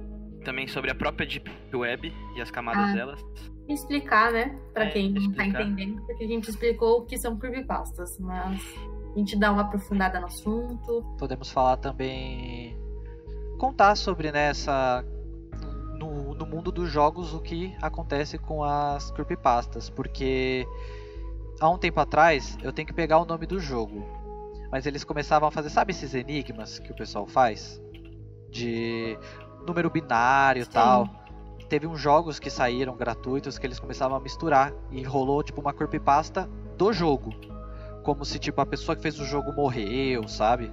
também 0.45 0.67
sobre 0.67 0.91
a 0.91 0.95
própria 0.95 1.27
Deep 1.27 1.51
Web 1.75 2.13
e 2.37 2.41
as 2.41 2.51
camadas 2.51 2.91
Ah. 2.91 2.93
delas. 2.95 3.21
explicar, 3.69 4.33
né? 4.33 4.59
Pra 4.75 4.85
É, 4.85 4.91
quem 4.91 5.09
não 5.13 5.15
tá 5.15 5.21
explicar. 5.45 5.63
entendendo, 5.63 6.03
porque 6.05 6.25
a 6.25 6.27
gente 6.27 6.51
explicou 6.51 6.99
o 6.99 7.07
que 7.07 7.17
são 7.17 7.39
creepypastas, 7.39 8.19
mas 8.19 8.61
a 9.15 9.19
gente 9.19 9.37
dá 9.37 9.53
uma 9.53 9.63
aprofundada 9.63 10.19
no 10.19 10.27
assunto. 10.27 11.05
Podemos 11.19 11.51
falar 11.51 11.77
também. 11.77 12.77
Contar 13.59 13.95
sobre 13.95 14.33
né, 14.33 14.49
essa. 14.49 15.05
No, 15.99 16.35
no 16.35 16.47
mundo 16.47 16.73
dos 16.73 16.91
jogos, 16.91 17.35
o 17.35 17.41
que 17.41 17.77
acontece 17.81 18.39
com 18.39 18.65
as 18.65 19.11
creepypastas. 19.11 19.91
Porque 19.91 20.67
há 21.61 21.69
um 21.69 21.79
tempo 21.79 22.01
atrás, 22.01 22.57
eu 22.63 22.73
tenho 22.73 22.87
que 22.87 22.95
pegar 22.95 23.19
o 23.19 23.27
nome 23.27 23.47
do 23.47 23.61
jogo. 23.61 24.05
Mas 24.71 24.87
eles 24.87 25.05
começavam 25.05 25.49
a 25.49 25.53
fazer, 25.53 25.69
sabe 25.69 25.93
esses 25.93 26.15
enigmas 26.15 26.79
que 26.79 26.91
o 26.91 26.95
pessoal 26.95 27.27
faz? 27.27 27.81
De 28.51 29.19
número 29.67 29.91
binário 29.91 30.63
e 30.63 30.67
tal. 30.67 31.07
Teve 31.69 31.87
uns 31.87 32.01
jogos 32.01 32.39
que 32.39 32.51
saíram 32.51 32.97
gratuitos 32.97 33.59
que 33.59 33.67
eles 33.67 33.79
começavam 33.79 34.17
a 34.17 34.21
misturar. 34.21 34.73
E 34.91 35.03
rolou 35.03 35.43
tipo 35.43 35.61
uma 35.61 35.75
creepypasta 35.75 36.49
do 36.79 36.93
jogo. 36.95 37.52
Como 38.03 38.25
se 38.25 38.39
tipo 38.39 38.61
a 38.61 38.67
pessoa 38.67 38.97
que 38.97 39.03
fez 39.03 39.19
o 39.21 39.25
jogo 39.25 39.53
morreu, 39.53 40.27
sabe? 40.27 40.71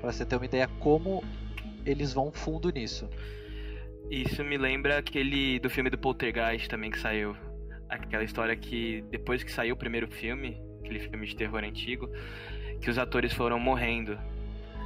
Pra 0.00 0.12
você 0.12 0.24
ter 0.24 0.36
uma 0.36 0.44
ideia 0.44 0.68
como 0.80 1.22
eles 1.84 2.12
vão 2.12 2.30
fundo 2.30 2.70
nisso. 2.70 3.08
Isso 4.10 4.42
me 4.44 4.56
lembra 4.56 4.98
aquele 4.98 5.58
do 5.58 5.68
filme 5.68 5.90
do 5.90 5.98
Poltergeist 5.98 6.68
também 6.68 6.90
que 6.90 6.98
saiu. 6.98 7.36
Aquela 7.88 8.24
história 8.24 8.54
que 8.56 9.02
depois 9.10 9.42
que 9.42 9.50
saiu 9.50 9.74
o 9.74 9.78
primeiro 9.78 10.06
filme, 10.08 10.60
aquele 10.80 10.98
filme 11.00 11.26
de 11.26 11.34
terror 11.36 11.64
antigo, 11.64 12.08
que 12.80 12.90
os 12.90 12.98
atores 12.98 13.32
foram 13.32 13.58
morrendo. 13.58 14.18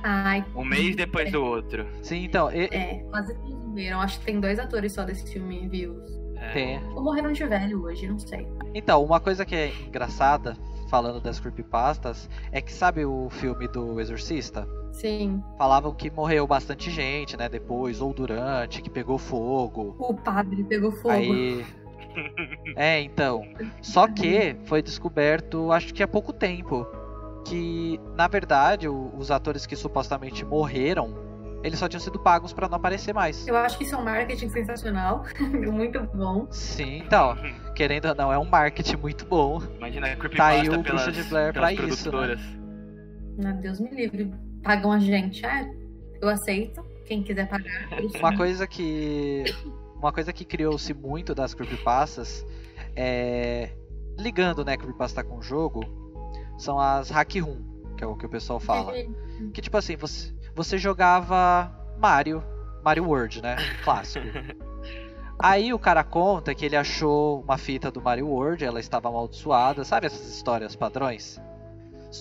Ai, 0.05 0.45
Um 0.57 0.65
mês 0.65 0.97
depois 0.97 1.31
do 1.31 1.45
outro. 1.45 1.87
Sim, 2.03 2.25
então, 2.25 2.51
e- 2.51 2.65
é, 2.73 3.05
quase 3.11 3.35
todos 3.35 3.65
morreram. 3.67 4.01
Acho 4.01 4.19
que 4.19 4.25
tem 4.27 4.41
dois 4.41 4.59
atores 4.59 4.93
só 4.93 5.05
desse 5.05 5.33
filme 5.33 5.69
vivos. 5.69 6.11
É, 6.37 6.53
tem. 6.53 6.85
Ou 6.95 7.03
morreram 7.05 7.33
de 7.33 7.45
velho 7.45 7.83
hoje, 7.85 8.09
não 8.09 8.19
sei. 8.19 8.47
Então, 8.75 9.05
uma 9.05 9.21
coisa 9.21 9.45
que 9.45 9.55
é 9.55 9.73
engraçada, 9.87 10.57
falando 10.93 11.23
das 11.23 11.41
creepypastas, 11.41 12.29
é 12.53 12.61
que 12.61 12.71
sabe 12.71 13.03
o 13.07 13.31
filme 13.31 13.67
do 13.67 13.99
Exorcista? 13.99 14.69
Sim, 14.93 15.43
Falavam 15.57 15.95
que 15.95 16.11
morreu 16.11 16.47
bastante 16.47 16.91
gente, 16.91 17.35
né, 17.35 17.49
depois, 17.49 18.03
ou 18.03 18.13
durante, 18.13 18.83
que 18.83 18.91
pegou 18.91 19.17
fogo. 19.17 19.97
o 19.99 20.13
padre 20.13 20.63
pegou 20.65 20.93
fogo. 20.93 21.09
Aí. 21.09 21.65
É, 22.77 23.01
então. 23.01 23.43
Só 23.81 24.07
que 24.07 24.55
foi 24.67 24.83
descoberto, 24.83 25.73
acho 25.73 25.95
que 25.95 26.03
há 26.03 26.07
pouco 26.07 26.31
tempo, 26.31 26.87
que 27.43 27.99
na 28.15 28.29
verdade 28.29 28.87
os 28.87 29.31
atores 29.31 29.65
que 29.65 29.75
supostamente 29.75 30.45
morreram, 30.45 31.15
eles 31.63 31.79
só 31.79 31.89
tinham 31.89 32.01
sido 32.01 32.19
pagos 32.19 32.53
pra 32.53 32.69
não 32.69 32.77
aparecer 32.77 33.15
mais. 33.15 33.47
Eu 33.47 33.57
acho 33.57 33.79
que 33.79 33.85
isso 33.85 33.95
é 33.95 33.99
um 33.99 34.05
marketing 34.05 34.49
sensacional, 34.49 35.25
muito 35.41 36.01
bom. 36.15 36.47
Sim, 36.51 36.99
então, 36.99 37.37
querendo 37.75 38.09
ou 38.09 38.15
não, 38.15 38.33
é 38.33 38.39
um 38.39 38.45
marketing 38.45 38.97
muito 38.97 39.25
bom. 39.25 39.61
Imagina 39.79 40.07
a 40.07 40.11
Tá 40.11 40.17
creepypasta 40.17 40.61
aí 40.61 40.69
o 40.69 40.83
pelas, 40.83 41.05
Bruxa 41.05 41.13
de 41.13 41.23
Blair 41.29 41.53
pra 41.53 41.73
isso, 41.73 42.11
né? 42.11 42.37
Meu 43.37 43.55
Deus 43.55 43.81
me 43.81 43.91
livre. 43.91 44.33
Pagam 44.63 44.93
a 44.93 44.99
gente, 44.99 45.45
é? 45.47 45.71
Eu 46.21 46.29
aceito. 46.29 46.85
Quem 47.07 47.23
quiser 47.23 47.49
pagar. 47.49 47.89
Uma 48.19 48.37
coisa 48.37 48.67
que. 48.67 49.45
Uma 49.97 50.13
coisa 50.13 50.33
que 50.33 50.45
criou-se 50.45 50.93
muito 50.93 51.35
das 51.35 51.55
creepypastas 51.55 52.45
é. 52.97 53.71
Ligando, 54.19 54.65
né, 54.65 54.77
creepypasta 54.77 55.25
com 55.25 55.39
o 55.39 55.43
jogo, 55.43 55.85
são 56.59 56.79
as 56.79 57.09
hack 57.09 57.35
room, 57.37 57.63
que 57.97 58.05
é 58.05 58.07
o 58.07 58.15
que 58.15 58.27
o 58.27 58.29
pessoal 58.29 58.61
fala. 58.61 58.93
Que 59.55 59.63
tipo 59.63 59.77
assim, 59.77 59.97
você, 59.97 60.33
você 60.55 60.77
jogava 60.79 61.71
Mario, 61.99 62.43
Mario 62.85 63.05
World, 63.05 63.43
né? 63.43 63.57
Clássico. 63.85 64.27
Aí 65.39 65.73
o 65.73 65.79
cara 65.79 66.05
conta 66.05 66.55
que 66.55 66.65
ele 66.65 66.77
achou 66.77 67.41
uma 67.43 67.59
fita 67.59 67.91
do 67.91 68.01
Mario 68.01 68.29
World, 68.29 68.65
ela 68.65 68.79
estava 68.79 69.09
amaldiçoada, 69.09 69.83
sabe 69.85 70.07
essas 70.07 70.29
histórias 70.29 70.77
padrões? 70.77 71.41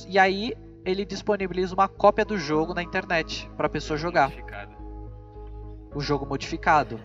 E 0.07 0.17
aí 0.17 0.53
ele 0.83 1.05
disponibiliza 1.05 1.75
uma 1.75 1.87
cópia 1.87 2.25
do 2.25 2.37
jogo 2.37 2.73
na 2.73 2.81
internet 2.81 3.47
pra 3.55 3.69
pessoa 3.69 3.95
jogar, 3.97 4.29
Modificado. 4.29 4.71
o 5.93 5.99
jogo 5.99 6.25
modificado. 6.25 6.99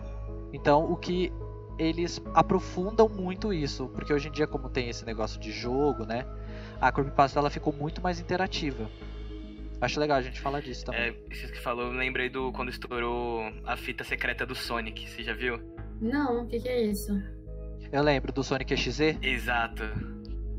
Então 0.51 0.91
o 0.91 0.95
que 0.95 1.31
eles 1.77 2.19
aprofundam 2.33 3.07
muito 3.07 3.53
isso, 3.53 3.87
porque 3.89 4.11
hoje 4.11 4.29
em 4.29 4.31
dia 4.31 4.47
como 4.47 4.69
tem 4.69 4.89
esse 4.89 5.05
negócio 5.05 5.39
de 5.39 5.51
jogo, 5.51 6.03
né? 6.03 6.25
A 6.81 6.91
creepypasta 6.91 7.37
ela 7.37 7.51
ficou 7.51 7.71
muito 7.71 8.01
mais 8.01 8.19
interativa. 8.19 8.89
Acho 9.79 9.99
legal 9.99 10.17
a 10.17 10.21
gente 10.21 10.39
falar 10.41 10.61
disso 10.61 10.85
também. 10.85 11.01
É, 11.01 11.33
isso 11.33 11.51
que 11.51 11.59
falou, 11.59 11.85
eu 11.85 11.91
lembrei 11.91 12.29
do 12.29 12.51
quando 12.51 12.69
estourou 12.69 13.41
a 13.63 13.77
fita 13.77 14.03
secreta 14.03 14.45
do 14.45 14.55
Sonic, 14.55 15.07
você 15.09 15.23
já 15.23 15.33
viu? 15.33 15.59
Não, 16.01 16.43
o 16.43 16.47
que, 16.47 16.59
que 16.59 16.67
é 16.67 16.81
isso? 16.81 17.11
Eu 17.91 18.03
lembro 18.03 18.31
do 18.31 18.43
Sonic 18.43 18.75
XZ. 18.75 19.17
Exato. 19.21 19.83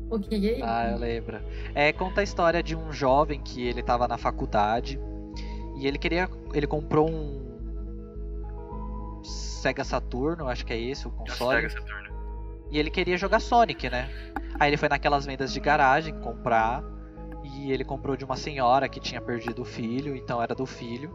O 0.09 0.19
que, 0.19 0.39
que 0.39 0.49
é 0.49 0.53
isso? 0.53 0.63
Ah, 0.65 0.89
eu 0.91 0.97
lembro. 0.97 1.39
É, 1.75 1.91
conta 1.93 2.21
a 2.21 2.23
história 2.23 2.63
de 2.63 2.75
um 2.75 2.91
jovem 2.91 3.41
que 3.41 3.67
ele 3.67 3.83
tava 3.83 4.07
na 4.07 4.17
faculdade 4.17 4.99
e 5.77 5.87
ele 5.87 5.97
queria. 5.97 6.29
Ele 6.53 6.65
comprou 6.65 7.09
um. 7.09 7.39
Sega 9.23 9.83
Saturno, 9.83 10.47
acho 10.47 10.65
que 10.65 10.73
é 10.73 10.79
esse 10.79 11.07
o 11.07 11.11
console. 11.11 11.61
Sega 11.61 11.69
Saturno. 11.69 12.09
E 12.71 12.79
ele 12.79 12.89
queria 12.89 13.17
jogar 13.17 13.39
Sonic, 13.39 13.89
né? 13.89 14.09
Aí 14.59 14.69
ele 14.69 14.77
foi 14.77 14.89
naquelas 14.89 15.25
vendas 15.25 15.53
de 15.53 15.59
garagem 15.59 16.13
comprar. 16.21 16.83
E 17.55 17.71
ele 17.71 17.83
comprou 17.83 18.15
de 18.15 18.23
uma 18.25 18.35
senhora 18.35 18.87
que 18.89 18.99
tinha 18.99 19.19
perdido 19.21 19.61
o 19.61 19.65
filho, 19.65 20.15
então 20.15 20.41
era 20.41 20.53
do 20.55 20.65
filho. 20.65 21.11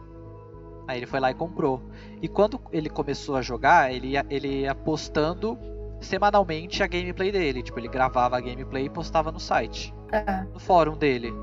Aí 0.87 0.99
ele 0.99 1.05
foi 1.07 1.19
lá 1.19 1.31
e 1.31 1.33
comprou. 1.33 1.81
E 2.21 2.27
quando 2.27 2.59
ele 2.71 2.89
começou 2.89 3.35
a 3.35 3.41
jogar, 3.41 3.91
ele 3.91 4.09
ia, 4.09 4.25
ele 4.29 4.61
ia 4.61 4.75
postando 4.75 5.57
semanalmente 5.99 6.83
a 6.83 6.87
gameplay 6.87 7.31
dele. 7.31 7.63
Tipo, 7.63 7.79
ele 7.79 7.87
gravava 7.87 8.37
a 8.37 8.41
gameplay 8.41 8.85
e 8.85 8.89
postava 8.89 9.31
no 9.31 9.39
site 9.39 9.93
Tá. 10.11 10.45
no 10.53 10.59
fórum 10.59 10.95
dele. 10.95 11.33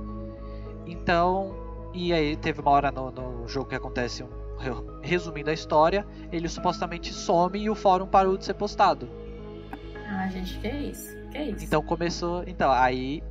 Então, 0.86 1.54
e 1.92 2.12
aí 2.12 2.36
teve 2.36 2.60
uma 2.60 2.70
hora 2.70 2.90
no, 2.90 3.10
no 3.10 3.48
jogo 3.48 3.68
que 3.68 3.74
acontece, 3.74 4.22
um, 4.22 4.28
re- 4.58 4.70
resumindo 5.02 5.50
a 5.50 5.52
história, 5.52 6.06
ele 6.30 6.48
supostamente 6.48 7.12
some 7.12 7.58
e 7.58 7.68
o 7.70 7.74
fórum 7.74 8.06
parou 8.06 8.36
de 8.36 8.44
ser 8.44 8.54
postado. 8.54 9.08
Ah, 10.08 10.28
gente, 10.28 10.58
que 10.58 10.66
é 10.66 10.76
isso? 10.82 11.16
Que 11.30 11.38
é 11.38 11.44
isso? 11.50 11.64
Então 11.64 11.82
começou, 11.82 12.44
então 12.46 12.70
aí 12.70 13.22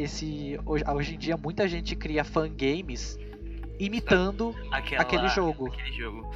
esse 0.00 0.58
hoje, 0.64 0.84
hoje 0.88 1.14
em 1.14 1.18
dia 1.18 1.36
muita 1.36 1.66
gente 1.68 1.94
cria 1.96 2.24
fangames 2.24 3.18
imitando 3.78 4.54
Aquela- 4.70 5.02
aquele 5.02 5.28
jogo. 5.28 5.66
Aquele 5.68 5.92
jogo. 5.92 6.30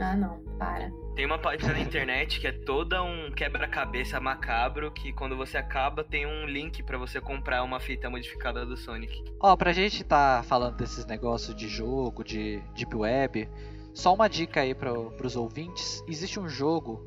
Ah, 0.00 0.16
não, 0.16 0.38
para. 0.58 0.90
Tem 1.14 1.26
uma 1.26 1.38
página 1.38 1.74
na 1.74 1.80
internet 1.80 2.40
que 2.40 2.46
é 2.46 2.52
toda 2.52 3.02
um 3.02 3.30
quebra-cabeça 3.30 4.18
macabro 4.18 4.90
que 4.90 5.12
quando 5.12 5.36
você 5.36 5.58
acaba 5.58 6.02
tem 6.02 6.26
um 6.26 6.46
link 6.46 6.82
pra 6.82 6.96
você 6.96 7.20
comprar 7.20 7.62
uma 7.62 7.78
fita 7.78 8.08
modificada 8.08 8.64
do 8.64 8.74
Sonic. 8.76 9.22
Ó, 9.38 9.54
pra 9.54 9.72
gente 9.72 10.02
tá 10.02 10.42
falando 10.46 10.76
desses 10.76 11.04
negócios 11.04 11.54
de 11.54 11.68
jogo, 11.68 12.24
de 12.24 12.62
deep 12.74 12.96
web, 12.96 13.46
só 13.92 14.14
uma 14.14 14.28
dica 14.28 14.62
aí 14.62 14.74
pro, 14.74 15.10
pros 15.12 15.36
ouvintes, 15.36 16.02
existe 16.08 16.40
um 16.40 16.48
jogo 16.48 17.06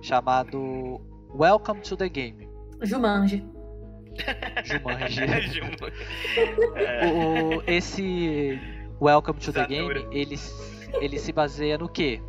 chamado 0.00 0.98
Welcome 1.34 1.82
to 1.82 1.96
the 1.98 2.08
Game. 2.08 2.48
Jumanji. 2.82 3.44
Jumanji. 4.64 5.20
É, 6.74 7.06
o, 7.06 7.62
esse 7.66 8.60
Welcome 9.00 9.38
to 9.40 9.52
the. 9.52 9.66
Game, 9.66 10.06
ele, 10.10 10.38
ele 11.00 11.18
se 11.18 11.32
baseia 11.32 11.76
no 11.76 11.88
quê? 11.88 12.22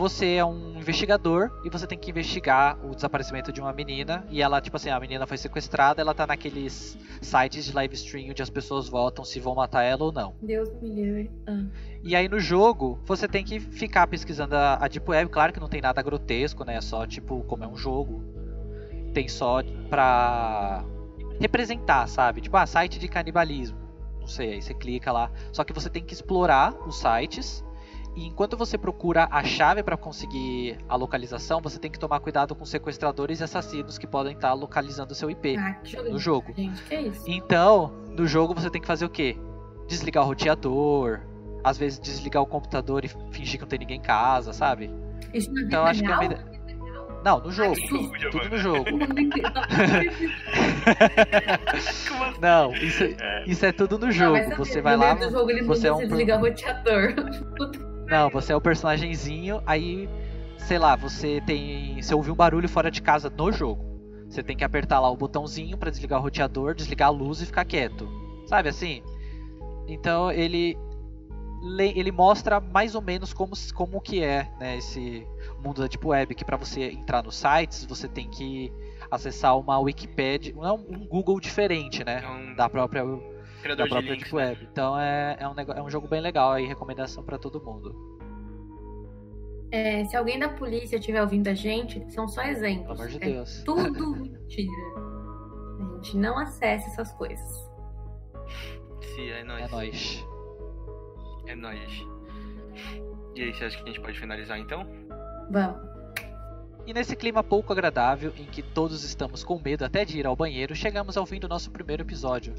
Você 0.00 0.36
é 0.36 0.44
um 0.44 0.78
investigador 0.78 1.50
e 1.62 1.68
você 1.68 1.86
tem 1.86 1.98
que 1.98 2.10
investigar 2.10 2.78
o 2.82 2.94
desaparecimento 2.94 3.52
de 3.52 3.60
uma 3.60 3.70
menina. 3.70 4.24
E 4.30 4.40
ela, 4.40 4.58
tipo 4.58 4.78
assim, 4.78 4.88
a 4.88 4.98
menina 4.98 5.26
foi 5.26 5.36
sequestrada, 5.36 6.00
ela 6.00 6.14
tá 6.14 6.26
naqueles 6.26 6.96
sites 7.20 7.66
de 7.66 7.74
live 7.74 7.94
stream 7.94 8.30
onde 8.30 8.40
as 8.40 8.48
pessoas 8.48 8.88
votam 8.88 9.22
se 9.22 9.38
vão 9.38 9.54
matar 9.54 9.82
ela 9.82 10.04
ou 10.04 10.10
não. 10.10 10.34
Deus 10.40 10.70
me 10.80 10.88
livre. 10.88 11.30
Ah. 11.46 11.66
E 12.02 12.16
aí 12.16 12.30
no 12.30 12.40
jogo, 12.40 12.98
você 13.04 13.28
tem 13.28 13.44
que 13.44 13.60
ficar 13.60 14.06
pesquisando 14.06 14.56
a, 14.56 14.82
a 14.82 14.88
Deep 14.88 15.06
Web. 15.06 15.30
Claro 15.30 15.52
que 15.52 15.60
não 15.60 15.68
tem 15.68 15.82
nada 15.82 16.00
grotesco, 16.00 16.64
né? 16.64 16.76
É 16.76 16.80
só 16.80 17.06
tipo 17.06 17.42
como 17.42 17.64
é 17.64 17.68
um 17.68 17.76
jogo. 17.76 18.24
Tem 19.12 19.28
só 19.28 19.62
pra 19.88 20.84
representar, 21.40 22.06
sabe? 22.06 22.40
Tipo, 22.40 22.56
ah, 22.56 22.66
site 22.66 22.98
de 22.98 23.08
canibalismo. 23.08 23.78
Não 24.20 24.26
sei, 24.26 24.54
aí 24.54 24.62
você 24.62 24.74
clica 24.74 25.10
lá. 25.10 25.30
Só 25.52 25.64
que 25.64 25.72
você 25.72 25.88
tem 25.88 26.02
que 26.04 26.12
explorar 26.14 26.74
os 26.86 26.98
sites. 26.98 27.64
E 28.16 28.26
enquanto 28.26 28.56
você 28.56 28.76
procura 28.76 29.28
a 29.30 29.42
chave 29.44 29.82
para 29.82 29.96
conseguir 29.96 30.78
a 30.88 30.96
localização, 30.96 31.60
você 31.60 31.78
tem 31.78 31.90
que 31.90 31.98
tomar 31.98 32.18
cuidado 32.20 32.54
com 32.54 32.64
sequestradores 32.64 33.40
e 33.40 33.44
assassinos 33.44 33.98
que 33.98 34.06
podem 34.06 34.32
estar 34.34 34.52
localizando 34.52 35.12
o 35.12 35.14
seu 35.14 35.30
IP 35.30 35.56
Ah, 35.56 35.78
no 36.10 36.18
jogo. 36.18 36.52
Gente, 36.56 36.82
que 36.82 36.94
é 36.94 37.02
isso? 37.02 37.22
Então, 37.26 37.92
no 38.16 38.26
jogo 38.26 38.52
você 38.52 38.68
tem 38.68 38.80
que 38.80 38.86
fazer 38.86 39.04
o 39.04 39.10
quê? 39.10 39.38
Desligar 39.86 40.24
o 40.24 40.26
roteador, 40.26 41.20
às 41.62 41.78
vezes 41.78 42.00
desligar 42.00 42.42
o 42.42 42.46
computador 42.46 43.04
e 43.04 43.08
fingir 43.30 43.54
que 43.58 43.62
não 43.62 43.68
tem 43.68 43.78
ninguém 43.78 43.98
em 43.98 44.02
casa, 44.02 44.52
sabe? 44.52 44.90
Isso 45.32 45.50
não 45.52 45.62
Então 45.62 45.84
acho 45.84 46.02
que 46.02 46.10
é 46.10 46.16
real? 46.16 46.38
Não, 47.24 47.38
no 47.40 47.50
jogo. 47.52 47.74
que 47.74 47.86
susto. 47.88 48.30
Tudo 48.30 48.48
no 48.48 48.58
jogo. 48.58 48.84
Como 52.08 52.24
assim? 52.24 52.40
Não, 52.40 52.72
isso, 52.74 53.04
isso 53.46 53.66
é 53.66 53.72
tudo 53.72 53.98
no 53.98 54.10
jogo. 54.10 54.38
Não, 54.48 54.56
Você 54.56 54.80
vai 54.80 54.96
no 54.96 55.02
lá. 55.02 55.14
do 55.14 55.30
jogo 55.30 55.50
ele 55.50 55.62
você 55.62 55.88
é 55.88 55.92
um 55.92 55.96
você 55.96 56.06
desligar 56.06 56.38
o 56.38 56.40
roteador. 56.46 57.14
Não, 58.08 58.30
você 58.30 58.52
é 58.52 58.56
o 58.56 58.60
personagemzinho, 58.60 59.62
aí, 59.66 60.08
sei 60.58 60.78
lá, 60.78 60.96
você 60.96 61.40
tem. 61.46 62.00
Você 62.02 62.14
ouviu 62.14 62.32
um 62.32 62.36
barulho 62.36 62.68
fora 62.68 62.90
de 62.90 63.00
casa 63.02 63.30
no 63.30 63.52
jogo. 63.52 63.84
Você 64.28 64.42
tem 64.42 64.56
que 64.56 64.64
apertar 64.64 65.00
lá 65.00 65.10
o 65.10 65.16
botãozinho 65.16 65.76
pra 65.76 65.90
desligar 65.90 66.18
o 66.20 66.22
roteador, 66.22 66.74
desligar 66.74 67.08
a 67.08 67.12
luz 67.12 67.40
e 67.42 67.46
ficar 67.46 67.64
quieto. 67.64 68.08
Sabe 68.46 68.68
assim? 68.68 69.02
Então 69.86 70.30
ele. 70.30 70.76
le- 71.62 71.92
Ele 71.96 72.10
mostra 72.12 72.60
mais 72.60 72.94
ou 72.94 73.02
menos 73.02 73.32
como, 73.32 73.52
como 73.74 74.00
que 74.00 74.22
é 74.22 74.48
né, 74.58 74.78
esse 74.78 75.26
mundo 75.60 75.80
da 75.80 75.86
Deep 75.86 76.06
Web, 76.06 76.34
que 76.34 76.44
pra 76.44 76.56
você 76.56 76.90
entrar 76.90 77.22
nos 77.22 77.36
sites, 77.36 77.84
você 77.84 78.08
tem 78.08 78.28
que 78.30 78.72
acessar 79.10 79.58
uma 79.58 79.78
Wikipedia, 79.78 80.54
não, 80.54 80.76
um 80.76 81.06
Google 81.06 81.40
diferente, 81.40 82.04
né? 82.04 82.22
É 82.24 82.28
um 82.28 82.54
Da 82.54 82.68
própria 82.68 83.04
da 83.04 83.86
própria 83.86 84.12
links. 84.12 84.18
Deep 84.30 84.34
Web. 84.34 84.68
Então 84.72 84.98
é, 84.98 85.36
é, 85.38 85.48
um, 85.48 85.54
é 85.76 85.82
um 85.82 85.90
jogo 85.90 86.06
bem 86.08 86.20
legal 86.20 86.52
aí, 86.52 86.66
recomendação 86.66 87.22
pra 87.22 87.38
todo 87.38 87.60
mundo. 87.62 87.94
É, 89.72 90.04
se 90.06 90.16
alguém 90.16 90.38
da 90.38 90.48
polícia 90.48 90.96
estiver 90.96 91.20
ouvindo 91.22 91.46
a 91.48 91.54
gente, 91.54 92.04
são 92.12 92.26
só 92.26 92.42
exemplos. 92.42 92.86
Pelo 92.88 92.92
amor 92.94 93.08
de 93.08 93.16
É 93.16 93.32
Deus. 93.34 93.62
tudo 93.64 94.10
mentira. 94.16 94.72
A 95.78 95.94
gente 96.02 96.16
não 96.16 96.38
acessa 96.38 96.86
essas 96.88 97.12
coisas. 97.12 97.70
Se 99.14 99.30
é 99.30 99.40
É 99.40 99.44
nóis. 99.44 99.70
nóis. 99.70 100.26
É 101.46 101.54
nóis. 101.54 102.06
E 103.36 103.42
aí, 103.42 103.54
você 103.54 103.64
acha 103.64 103.76
que 103.76 103.82
a 103.84 103.86
gente 103.86 104.00
pode 104.00 104.18
finalizar 104.18 104.58
então? 104.58 104.84
Vamos. 105.50 105.90
E 106.86 106.94
nesse 106.94 107.14
clima 107.14 107.44
pouco 107.44 107.72
agradável, 107.72 108.32
em 108.36 108.46
que 108.46 108.62
todos 108.62 109.04
estamos 109.04 109.44
com 109.44 109.60
medo 109.62 109.84
até 109.84 110.04
de 110.04 110.18
ir 110.18 110.26
ao 110.26 110.34
banheiro, 110.34 110.74
chegamos 110.74 111.16
ao 111.16 111.26
fim 111.26 111.38
do 111.38 111.48
nosso 111.48 111.70
primeiro 111.70 112.02
episódio. 112.02 112.54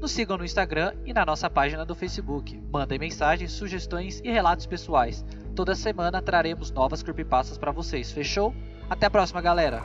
Nos 0.00 0.10
sigam 0.10 0.36
no 0.36 0.44
Instagram 0.44 0.94
e 1.06 1.12
na 1.12 1.24
nossa 1.24 1.48
página 1.48 1.84
do 1.84 1.94
Facebook. 1.94 2.60
Mandem 2.72 2.98
mensagens, 2.98 3.52
sugestões 3.52 4.20
e 4.24 4.30
relatos 4.30 4.66
pessoais. 4.66 5.24
Toda 5.54 5.74
semana 5.74 6.20
traremos 6.20 6.70
novas 6.70 7.02
creepypastas 7.02 7.56
para 7.56 7.70
vocês, 7.70 8.10
fechou? 8.10 8.52
Até 8.90 9.06
a 9.06 9.10
próxima, 9.10 9.40
galera! 9.40 9.80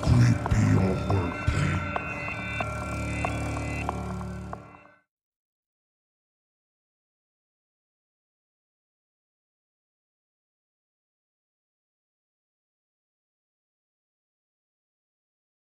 Creepy 0.00 0.66